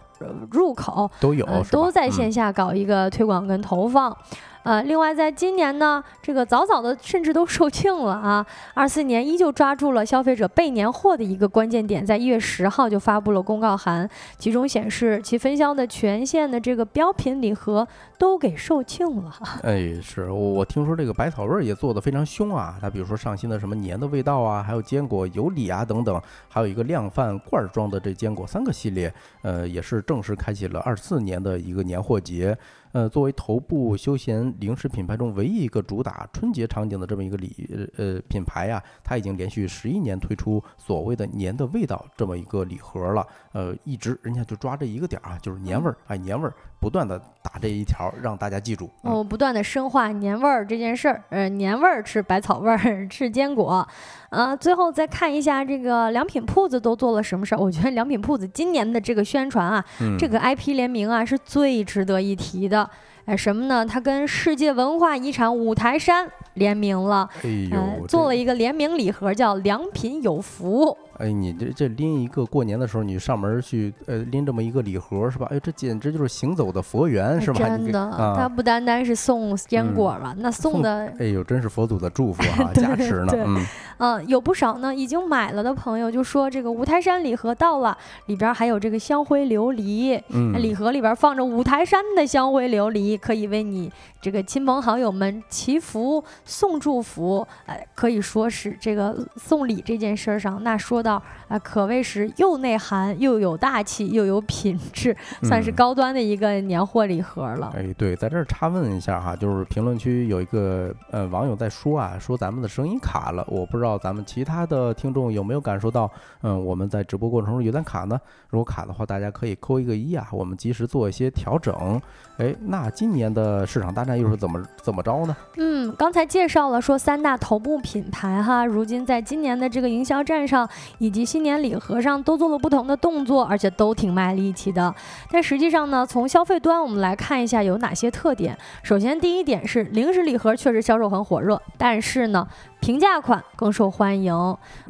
[0.52, 4.16] 入口都有，都在线下搞一个推广跟投放。
[4.64, 8.46] 呃，另外在今年呢，这个早早的甚至都售罄了啊。
[8.74, 14.08] 二四年依旧抓住了消费者备年货的一个关键点，在一月十号就发布了公告函，
[14.38, 17.88] 其中显示其分销的全线的这个标品礼盒
[18.18, 19.34] 都给售罄了。
[19.64, 32.56] 哎，是我我听说这个百草味儿也做的非常凶啊，它比如说上新的什么年的味道啊，还有坚果有礼啊等等，还有一个量贩罐装的这坚果三个系列，呃，也是正式开启了二四年的一个年货节。
[32.92, 43.26] 呃，作为头部休闲零食品牌中唯一一个主打春节场景的这么一个礼呃品牌呀，它已经连续十一年推出所谓的年的味道这么一个礼盒了。
[43.54, 46.54] 呃，一直人家就抓这一个点儿啊，就是年味儿，哎，年味儿。
[46.82, 51.24] 不断的打这一条，让大家记住哦，不断的深化年味儿这件事儿。
[51.30, 52.78] 呃，年味儿吃百草味儿，
[53.08, 53.88] 吃坚果。
[54.32, 57.60] 呃，最后再看一下这个良品铺子都做了什么事儿。
[57.60, 59.86] 我觉得良品铺子今年的这个宣传啊，
[60.18, 62.90] 这个 IP 联名啊，是最值得一提的。
[63.26, 63.86] 哎，什么呢？
[63.86, 67.30] 它跟世界文化遗产五台山联名了，
[67.72, 70.98] 呃，做了一个联名礼盒，叫良品有福。
[71.18, 75.48] 哎，你这这拎一个过年的时候，你上门去，呃，拎这么一个礼盒是吧？
[75.52, 77.60] 哎，这简直就是行走的佛缘是吧？
[77.68, 83.34] 真的，它不单单是送坚果了，那送的，哎呦，真是佛祖的祝福啊， 加持呢。
[83.36, 83.66] 嗯，
[83.98, 87.96] 嗯，有不少呢，已经买了的朋友就说，这个五台山礼盒到了，
[88.26, 90.20] 里边还有这个香灰琉璃，
[90.58, 93.92] 礼盒里边放着五台山的香灰琉璃，可以为你
[94.22, 97.46] 这个亲朋好友们祈福送祝福。
[97.68, 101.11] 哎，可以说是这个送礼这件事上，那说到。
[101.20, 107.74] 的，啊，可谓是又内涵又有大气又有品质，算是高端的一个年货礼盒了。
[107.76, 116.10] 哎，对，在这儿插问一下哈，就是评论区有一个呃网友在说啊，说咱们的声音卡了，我不知道咱们其他的听众有没有感受到，
[116.42, 118.18] 嗯，我们在直播过程中有点卡呢？
[118.48, 122.02] 如果卡的话，大家可以扣一个一啊，我们及时做一些调整。
[122.38, 125.36] 哎，那今年的市场大战又是怎么怎么着呢？
[125.58, 130.62] 嗯，刚才介绍了说三大头部品牌哈，如今在今年的这个营销战上。
[131.00, 134.94] 以及新年礼盒上都做了不同的动作，而且都挺卖力气的。
[135.30, 138.58] 但实际上呢，从消费端我们来看一下有哪些特点。
[138.84, 142.48] 首先，第一点是零食礼盒确实销售很火热，但是呢。
[142.82, 144.34] 平价款更受欢迎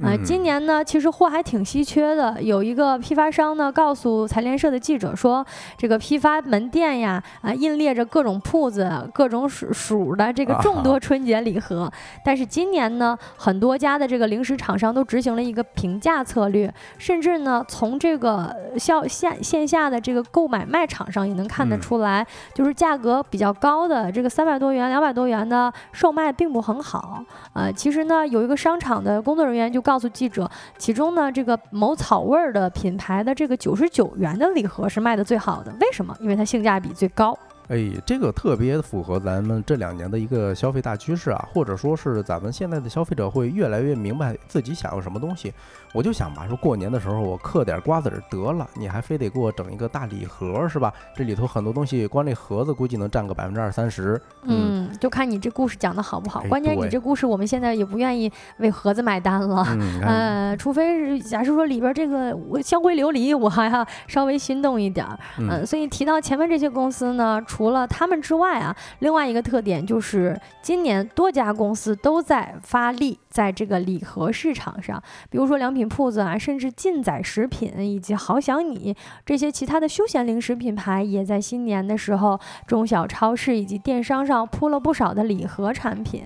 [0.01, 0.15] 啊！
[0.23, 2.41] 今年呢，其实货还挺稀缺的。
[2.41, 5.45] 有一个批发商呢，告诉财联社的记者说，
[5.77, 11.91] 这个批发门店呀，啊，印列着各种铺子、各种鼠鼠的这个众多春节礼盒。
[12.23, 27.21] 但是今年呢，很多家的这个零食厂商都执行了一个平价策略，甚至呢，从这个销线线下的这个购买卖场上也能看得出来，就是价格比较高的这个三百多元、两百多元的售卖并不很好，
[27.51, 27.69] 呃。
[27.81, 35.73] 其实呢，有一个商场的工作人员就告诉记者，其中呢，这个某草味儿的品牌的这个九十九元的礼盒是卖的最好的。
[35.81, 36.15] 为什么？
[36.19, 37.35] 因为它性价比最高。
[37.71, 45.53] 哎，这个特别符合咱们这两年的一个消费大趋势啊，或者说是咱们现在的消费者会越来越明白自己想要什么东西。
[45.93, 50.93] 我就想吧，说过年的时候我嗑点瓜子儿得了，你还非得给我整一个大礼盒是吧？
[51.15, 54.21] 这里头很多东西，光这盒子估计能占个百分之二三十。
[54.43, 56.43] 嗯，就看你这故事讲的好不好。
[56.49, 59.65] 关键你这故事我们现在也不愿意为盒子买单了，
[60.03, 65.17] 呃，除非是假设说里边这个香灰琉璃，我还要稍微心动一点儿。
[65.37, 73.19] 嗯，所以提到前面这些公司呢，除除了他们之外啊，另外一个特点就是今年多家公司都在发力。
[73.31, 86.25] 在这个礼盒市场上，比如说良品铺子啊，甚至劲仔食品以及好想你这些其他的休闲零食品牌，也在新年的时候中小超市以及电商上铺了不少的礼盒产品。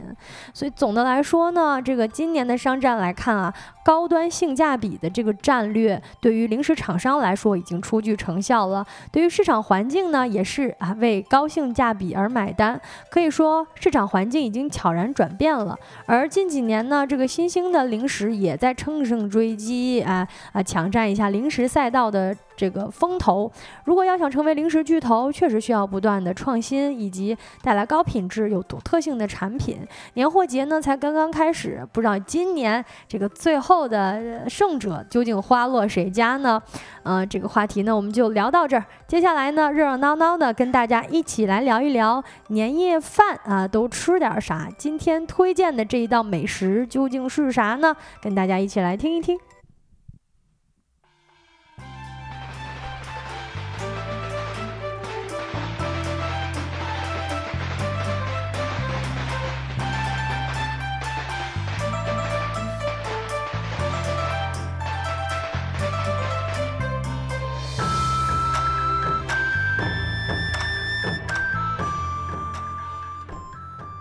[0.54, 3.54] 所以总的来说呢，这个今年的商战来看啊。
[3.86, 8.84] 高端性价比的这个战略，对于零食厂商来说已经初具成效了。
[9.12, 12.82] 对于市场环境呢，也是啊为高性价比而买单。
[13.12, 15.78] 可以说，市场环境已经悄然转变了。
[16.08, 22.34] 而近几年呢，那这个新兴的零食也在乘胜追击，啊啊抢占一下零食赛道的。
[22.56, 23.52] 这个风投，
[23.84, 29.80] 如果要想成为零食巨头，确实需要不断的创新，以及带来高品质、有独特性的产品。
[30.14, 36.62] 年货节呢才刚刚开始，不知道今年这个最后的胜者究竟花落谁家呢？
[37.04, 38.84] 呃，这个话题呢我们就聊到这儿。
[39.08, 44.68] 接下来呢，热热闹闹的跟大家一起来聊一聊年夜饭啊，都吃点啥？
[44.78, 47.96] 今天推荐的这一道美食究竟是啥呢？
[48.22, 49.38] 跟大家一起来听一听。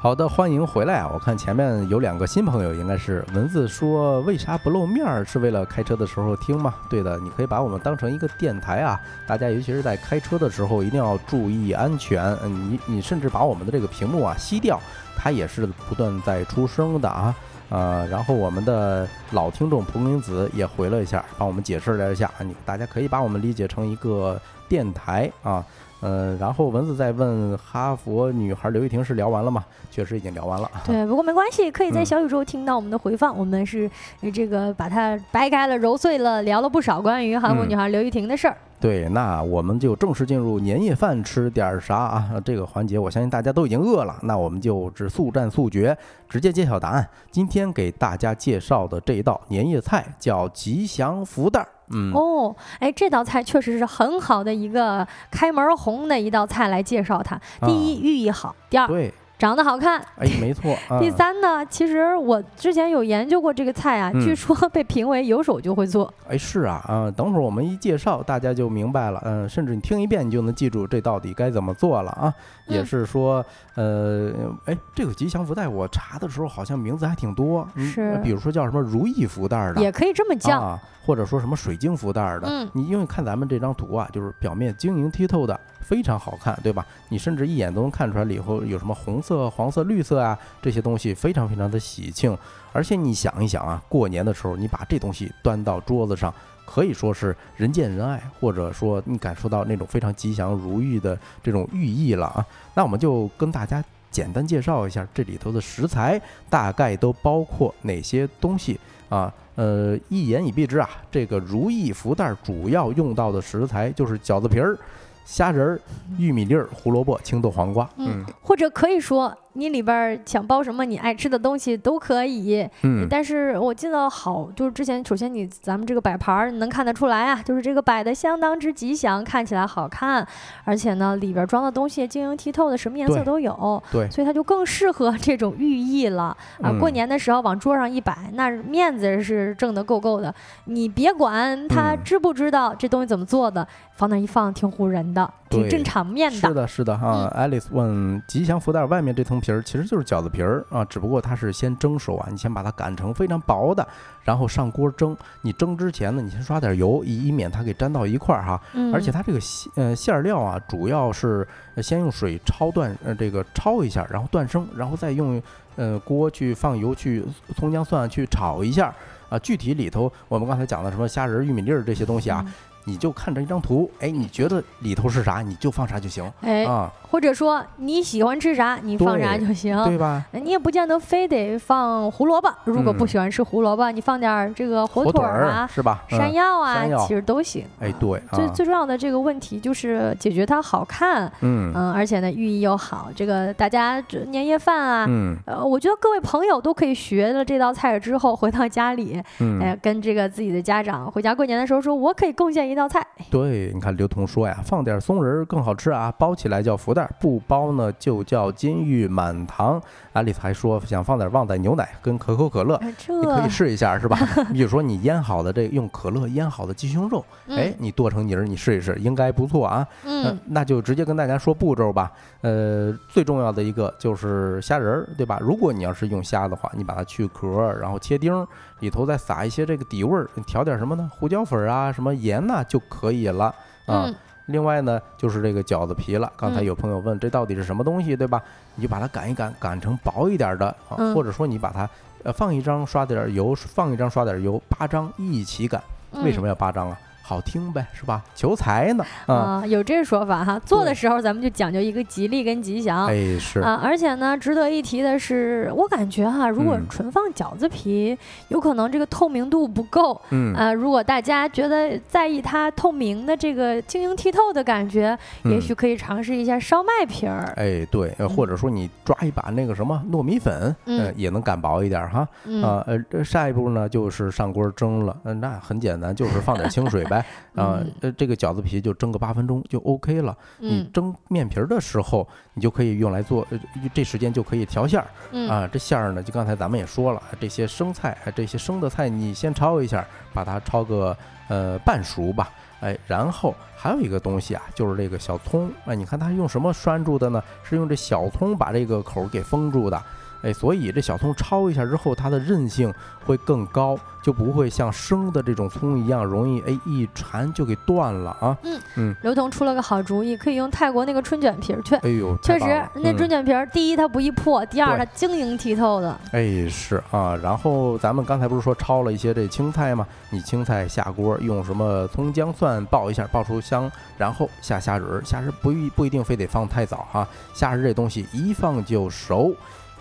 [0.05, 1.11] 好的，欢迎回来啊！
[1.15, 5.25] 我看前面有两个新朋友，应该是文字说为啥不露面儿？
[5.25, 6.75] 是为了开车的时候听吗？
[6.91, 9.01] 对的，你可以把我们当成一个电台啊！
[9.27, 12.23] 大家尤其是在开车的时候一定要注意安全。
[12.43, 14.79] 嗯，你你甚至把我们的这个屏幕啊熄掉，
[15.17, 17.35] 它也是不断在出声的啊。
[17.71, 24.39] 呃，然后我们的老听众蒲公子也回了一下，帮我们解释了一下，你大家可以把我们理解成一个
[24.69, 25.65] 电台啊。
[26.01, 29.65] 嗯，然后蚊子在问哈佛女孩刘玉婷是聊完了吗？
[29.91, 30.71] 确实已经聊完了。
[30.85, 33.37] 对，不过没关系，可以在小宇宙听到我们的回放。
[33.37, 33.91] 我们是
[34.35, 38.57] 这个把它掰开了揉碎了，聊了不少关于哈佛女孩刘玉婷的事儿。
[38.81, 42.31] 对，那我们就正式进入年夜饭吃点啥啊？
[42.45, 44.15] 这个环节，我相信大家都已经饿了。
[44.25, 45.97] 那我们就只速战速决，
[46.29, 47.09] 直接揭晓答案。
[47.31, 51.67] 今天给大家介绍的这一道年夜菜叫吉祥福袋。
[51.91, 57.41] 嗯哦，哎，这道菜确实是很好的一个开门红的一道菜来介绍它。
[57.66, 59.12] 第一，寓意好；第二，对。
[59.45, 60.75] 长得好看，哎，没错。
[60.99, 66.11] 第三呢，其实我之前有研究过这个菜啊，据说被评为有手就会做。
[66.27, 69.21] 哎，是啊，啊，等会儿我们一介绍，大家就明白了。
[69.23, 72.33] 嗯，甚至你听一遍，你就能记住这到底该怎么做了啊。
[72.69, 74.33] 也是说，呃，
[74.65, 82.49] 哎，这个吉祥福袋我查的时候好像名字还挺多，是，比如说叫什么如意福袋的，也可以这么叫，或者说什么水晶福袋的。
[82.49, 85.61] 嗯，你因为看咱们这张图啊，就是表面晶莹剔透的。
[85.85, 86.85] 非常好看，对吧？
[87.11, 92.37] 你甚至一眼都能看出来里头有什么红色、黄色、绿色啊，这些东西非常非常的喜庆。
[92.72, 96.35] 而且你想一想啊，过年的时候你把这东西端到桌子上，
[96.66, 102.45] 可以说是人见人爱，或者说你感受到那种非常吉祥如意的这种寓意了啊。
[102.74, 106.20] 那我们就跟大家简单介绍一下这里头的食材
[106.51, 109.32] 大概都包括哪些东西啊？
[109.57, 114.76] 呃，一言以蔽之啊，这个如意福袋主要用到的食材就是饺子皮儿。
[115.25, 115.81] 虾仁儿、
[116.18, 119.37] 玉米粒儿、胡萝卜、青豆、黄瓜，嗯，或者可以说。
[119.57, 130.27] 你里边想包什么你爱吃的东西都可以，嗯，但是我记得好，就是之前首先你咱们这个摆盘儿能看得出来啊，就是这个摆的相当之吉祥，看起来好看，
[130.65, 136.77] 而且呢里边装的东西晶莹剔透的，什么颜色都有，对，所以它就更适合这种寓意了啊。
[136.81, 140.35] 过年的时候往桌上一摆，那面子是挣得够够的。
[140.65, 146.49] 你别管他知不知道这东西怎么做的，放那一放挺唬人的，挺正场面的。
[146.49, 147.33] 是的，是的哈。
[147.37, 149.41] Alice 问吉祥福袋外面这层。
[149.45, 153.87] 皮儿其实就是饺子皮儿啊，只不过它是先蒸熟啊，你先把它擀成非常薄的，
[154.23, 155.15] 然后上锅蒸。
[155.43, 158.59] 你蒸之前呢，你先刷点油，以以免它给粘到一块儿哈。
[158.91, 161.47] 而且它这个馅呃馅料啊，主要是
[161.83, 165.43] 先用水焯断呃这个焯一下，然后断生，然后再用
[165.77, 167.23] 呃锅去放油去
[167.55, 168.95] 葱姜蒜去炒一下
[169.29, 169.39] 啊。
[169.41, 172.43] 具体里头我们刚才讲的什么虾仁、玉米粒儿这些东西啊。
[172.85, 180.22] 你就看着一张图，哎，你觉得里头是啥，你就放啥就行，哎啊，或者说你喜欢吃啥，你放啥就行，对吧？
[180.32, 186.05] 你也不见得非得放胡萝卜，如果不喜欢吃胡萝卜，你放点这个火腿啊，是吧？
[186.11, 187.64] 山药啊，其实都行。
[187.80, 199.22] 哎，对，最最重要的这个问题就是解决它好看，嗯嗯，而且呢寓意又好，这个大家年夜饭啊，嗯，呃，我觉得各位朋友都可以学了这道菜之后回到家里，
[199.62, 202.74] 哎，跟这个自己的家长回家过年的时候说，我可以贡献一。
[202.75, 209.81] 一道菜，对，你看刘同说呀，放点松仁更好吃啊，包起来叫福袋，不包呢就叫金玉满堂。
[210.15, 214.19] 安丽还说想放点旺仔牛奶跟可口可乐，你可以试一下，是吧？
[214.55, 219.87] 比如说你腌好的这用可乐腌好的鸡胸肉，哎，你剁成泥儿，你试一试，应该不错啊。
[220.05, 222.11] 嗯，那就直接跟大家说步骤吧。
[222.41, 225.39] 呃，最重要的一个就是虾仁儿，对吧？
[225.41, 228.47] 如果你要是用虾的话，你把它去壳，然后切丁，
[228.81, 231.11] 里头再撒一些这个底味儿，你调点什么呢？
[231.12, 231.75] 胡椒粉啊。
[231.75, 233.53] 啊，什么盐呐就可以了
[233.87, 234.09] 啊。
[234.47, 236.31] 另外呢，就是这个饺子皮了。
[236.37, 238.43] 刚才有朋友问这到底是什么东西，对吧？
[238.75, 241.89] 你就把它擀一擀，擀成薄一点的啊，或者说你把它
[242.23, 245.83] 呃放一张刷点油，放一张刷点油，八张一起擀。
[246.23, 246.99] 为什么要八张啊？
[247.27, 248.22] 好听呗，是吧？
[248.35, 250.59] 求财呢啊，有这说法哈。
[250.59, 253.81] 做的时候咱们就讲究一个吉利跟吉祥，哎是啊。
[253.83, 258.16] 而且呢，值得一提的是，我感觉哈，如果纯放饺子皮，
[258.49, 260.20] 有可能这个透明度不够。
[260.31, 267.55] 嗯啊，如果大家觉得在意它透明的这个晶莹剔透的感觉，也许可以尝试一下烧麦皮儿。
[267.57, 272.29] 哎对，或者说你抓一把那个什么糯米粉，嗯，也能擀薄一点哈。
[272.62, 275.16] 啊呃，下一步呢就是上锅蒸了。
[275.25, 277.14] 嗯，那很简单，就是放点清水呗。
[277.15, 277.25] 呗。
[277.55, 280.37] 啊，呃，这个饺子皮就蒸个八分钟就 OK 了。
[280.59, 283.47] 你蒸面皮的时候，你就可以用来做，
[283.93, 285.07] 这时间就可以调馅儿。
[285.49, 291.17] 啊，这馅儿呢，就刚才咱们也说了，这些生菜，这些生的菜你先焯一下，把它焯个
[291.49, 292.51] 呃半熟吧。
[292.81, 295.71] 哎，然后还有一个东西啊，就是这个小葱。
[295.87, 297.43] 哎，你看它用什么拴住的呢？
[297.62, 300.03] 是用这小葱把这个口给封住的。
[300.45, 302.93] 哎，所以这小葱焯一下之后，它的韧性
[303.25, 308.57] 会更高，就不会像生的这种葱一样容易哎一缠就给断了啊。
[308.63, 311.95] 嗯嗯，刘同出了个好主意，可以用泰国那个春卷皮儿去。
[311.97, 312.65] 哎呦，确实
[312.95, 316.21] 那春卷皮儿，第一它不易破，第二它晶莹剔透的。
[316.33, 317.35] 哎，是啊。
[317.43, 320.07] 然后咱们刚才不是说焯了一些这青菜吗？
[320.31, 325.23] 你青菜下锅用什么葱姜蒜爆一下，爆出香，然后下虾仁儿。
[325.25, 329.55] 虾仁不一不一定非得放太早哈，虾仁这东西一放就熟。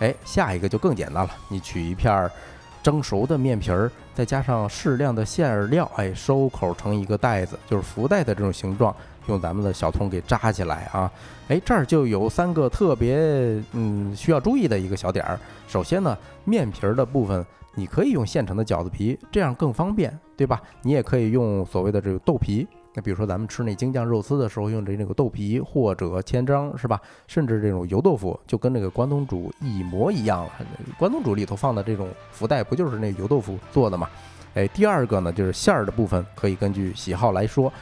[0.04, 2.30] 哎，下一个就更简单了，你取一片
[2.82, 8.94] 蒸熟的面皮儿，再加上适量的馅料，哎，收口成一个袋子，就是福袋的这种形状，
[9.28, 11.10] 用咱们的小葱给扎起来啊。
[11.48, 13.16] 哎，这儿就有三个特别
[13.72, 15.40] 嗯需要注意的一个小点儿。
[15.66, 16.14] 首先呢，
[16.44, 17.42] 面皮儿的部分
[17.74, 20.60] 你可以用现成的饺子皮，这样更方便，对吧？
[20.82, 22.68] 你也可以用所谓的这个豆皮。
[22.94, 27.00] 那比如说咱们吃那京酱肉丝的时候，用的那个豆皮或者千张是吧？
[27.26, 30.50] 甚至这种油豆腐，就跟那个关东煮一模一样了。
[30.96, 34.08] 关东煮里头放的这种福袋，不就是那油豆腐做的吗？
[34.54, 37.72] 哎，第二个呢，就是馅儿的部分，可以根据喜好来说。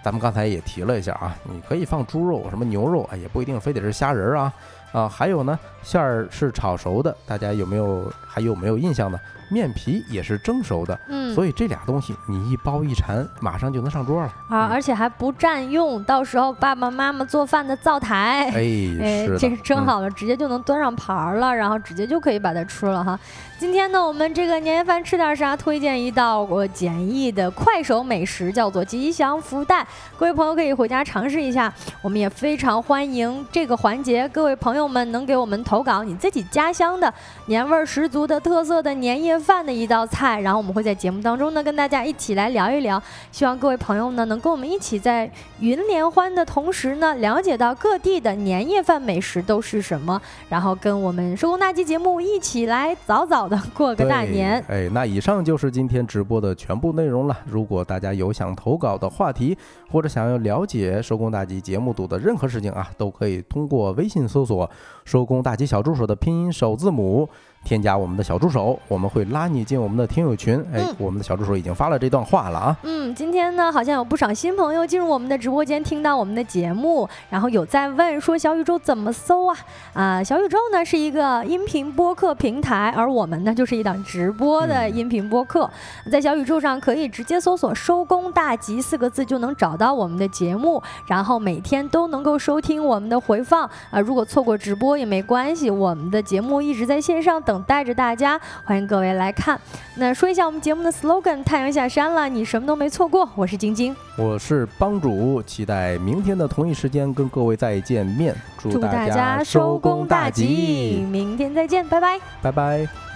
[0.00, 4.52] 咱们刚才也提了一下啊，你可以放猪肉、什么牛肉，哎，也不一定非得是虾仁儿啊。
[4.92, 9.18] 啊，还有呢，馅儿是炒熟的，大家有没有还有没有印象呢？
[9.48, 23.18] 面皮也是蒸熟的，嗯，所以这俩东西你一包一缠，马上就能上桌了啊，而且还不占用，到时候爸爸妈妈做饭的灶台，哎，这蒸好了直接就能端上盘儿了，然后直接就可以把它吃了哈。
[23.58, 25.56] 今天呢，我们这个年夜饭吃点啥？
[25.56, 31.72] 推荐一道我简易的快手美食，叫做吉祥福袋，各位朋友可以回家尝试一下。
[32.00, 37.12] 我们也非常欢迎这个环节，各位朋友们能给我们投稿你自己家乡的
[37.46, 43.02] 年味儿十足的特色的年夜饭的一道菜，然后我们会在节目当中呢跟大家一起来聊一聊。
[43.30, 53.60] 希望各位朋友呢能跟我们一起在云联欢的同时呢，了解到各地的年夜饭美食都是什么，然后跟我们收工大吉节目一起来早早的。
[53.74, 57.36] 过个大年， 哎，那以上就是今天直播的全部内容了。
[57.46, 59.56] 如果大家有想投稿的话题，
[59.90, 64.68] 或者想要了解收工大吉节目组的任何事情啊，都可以通过微信搜索
[65.04, 67.28] “收工大吉小助手”的拼音首字母。
[67.64, 70.64] 添加我们的小助手，我们会拉你进我们的听友群。
[70.72, 72.76] 哎，我们的小助手已经发了这段话了啊。
[72.84, 79.56] 嗯，今天呢，好像有不少新朋友进入我们的直播间，听到我们的节目，然后有在问说小宇宙怎么搜啊？
[79.92, 85.68] 啊，小宇宙呢是一个音频播客平台，而我们呢就是一档直播的音频播客，
[86.10, 94.00] 在小宇宙上可以直接搜索“收工大吉”四个字就能找到我们的节目，然后每天都能够收听我们的回放啊。
[94.00, 97.42] 如果错过直播也没关系，我们的节目一直在线上。
[97.48, 99.58] 等待着大家，欢迎各位来看。
[99.94, 103.26] 那说一下我们节目的 slogan：太阳下山了，你什么都没错过。
[103.34, 108.36] 我是晶晶，我是帮主，期待明天的同一时间跟各位再见面。
[108.58, 113.07] 祝大家收工大吉，明天再见，拜拜，拜拜。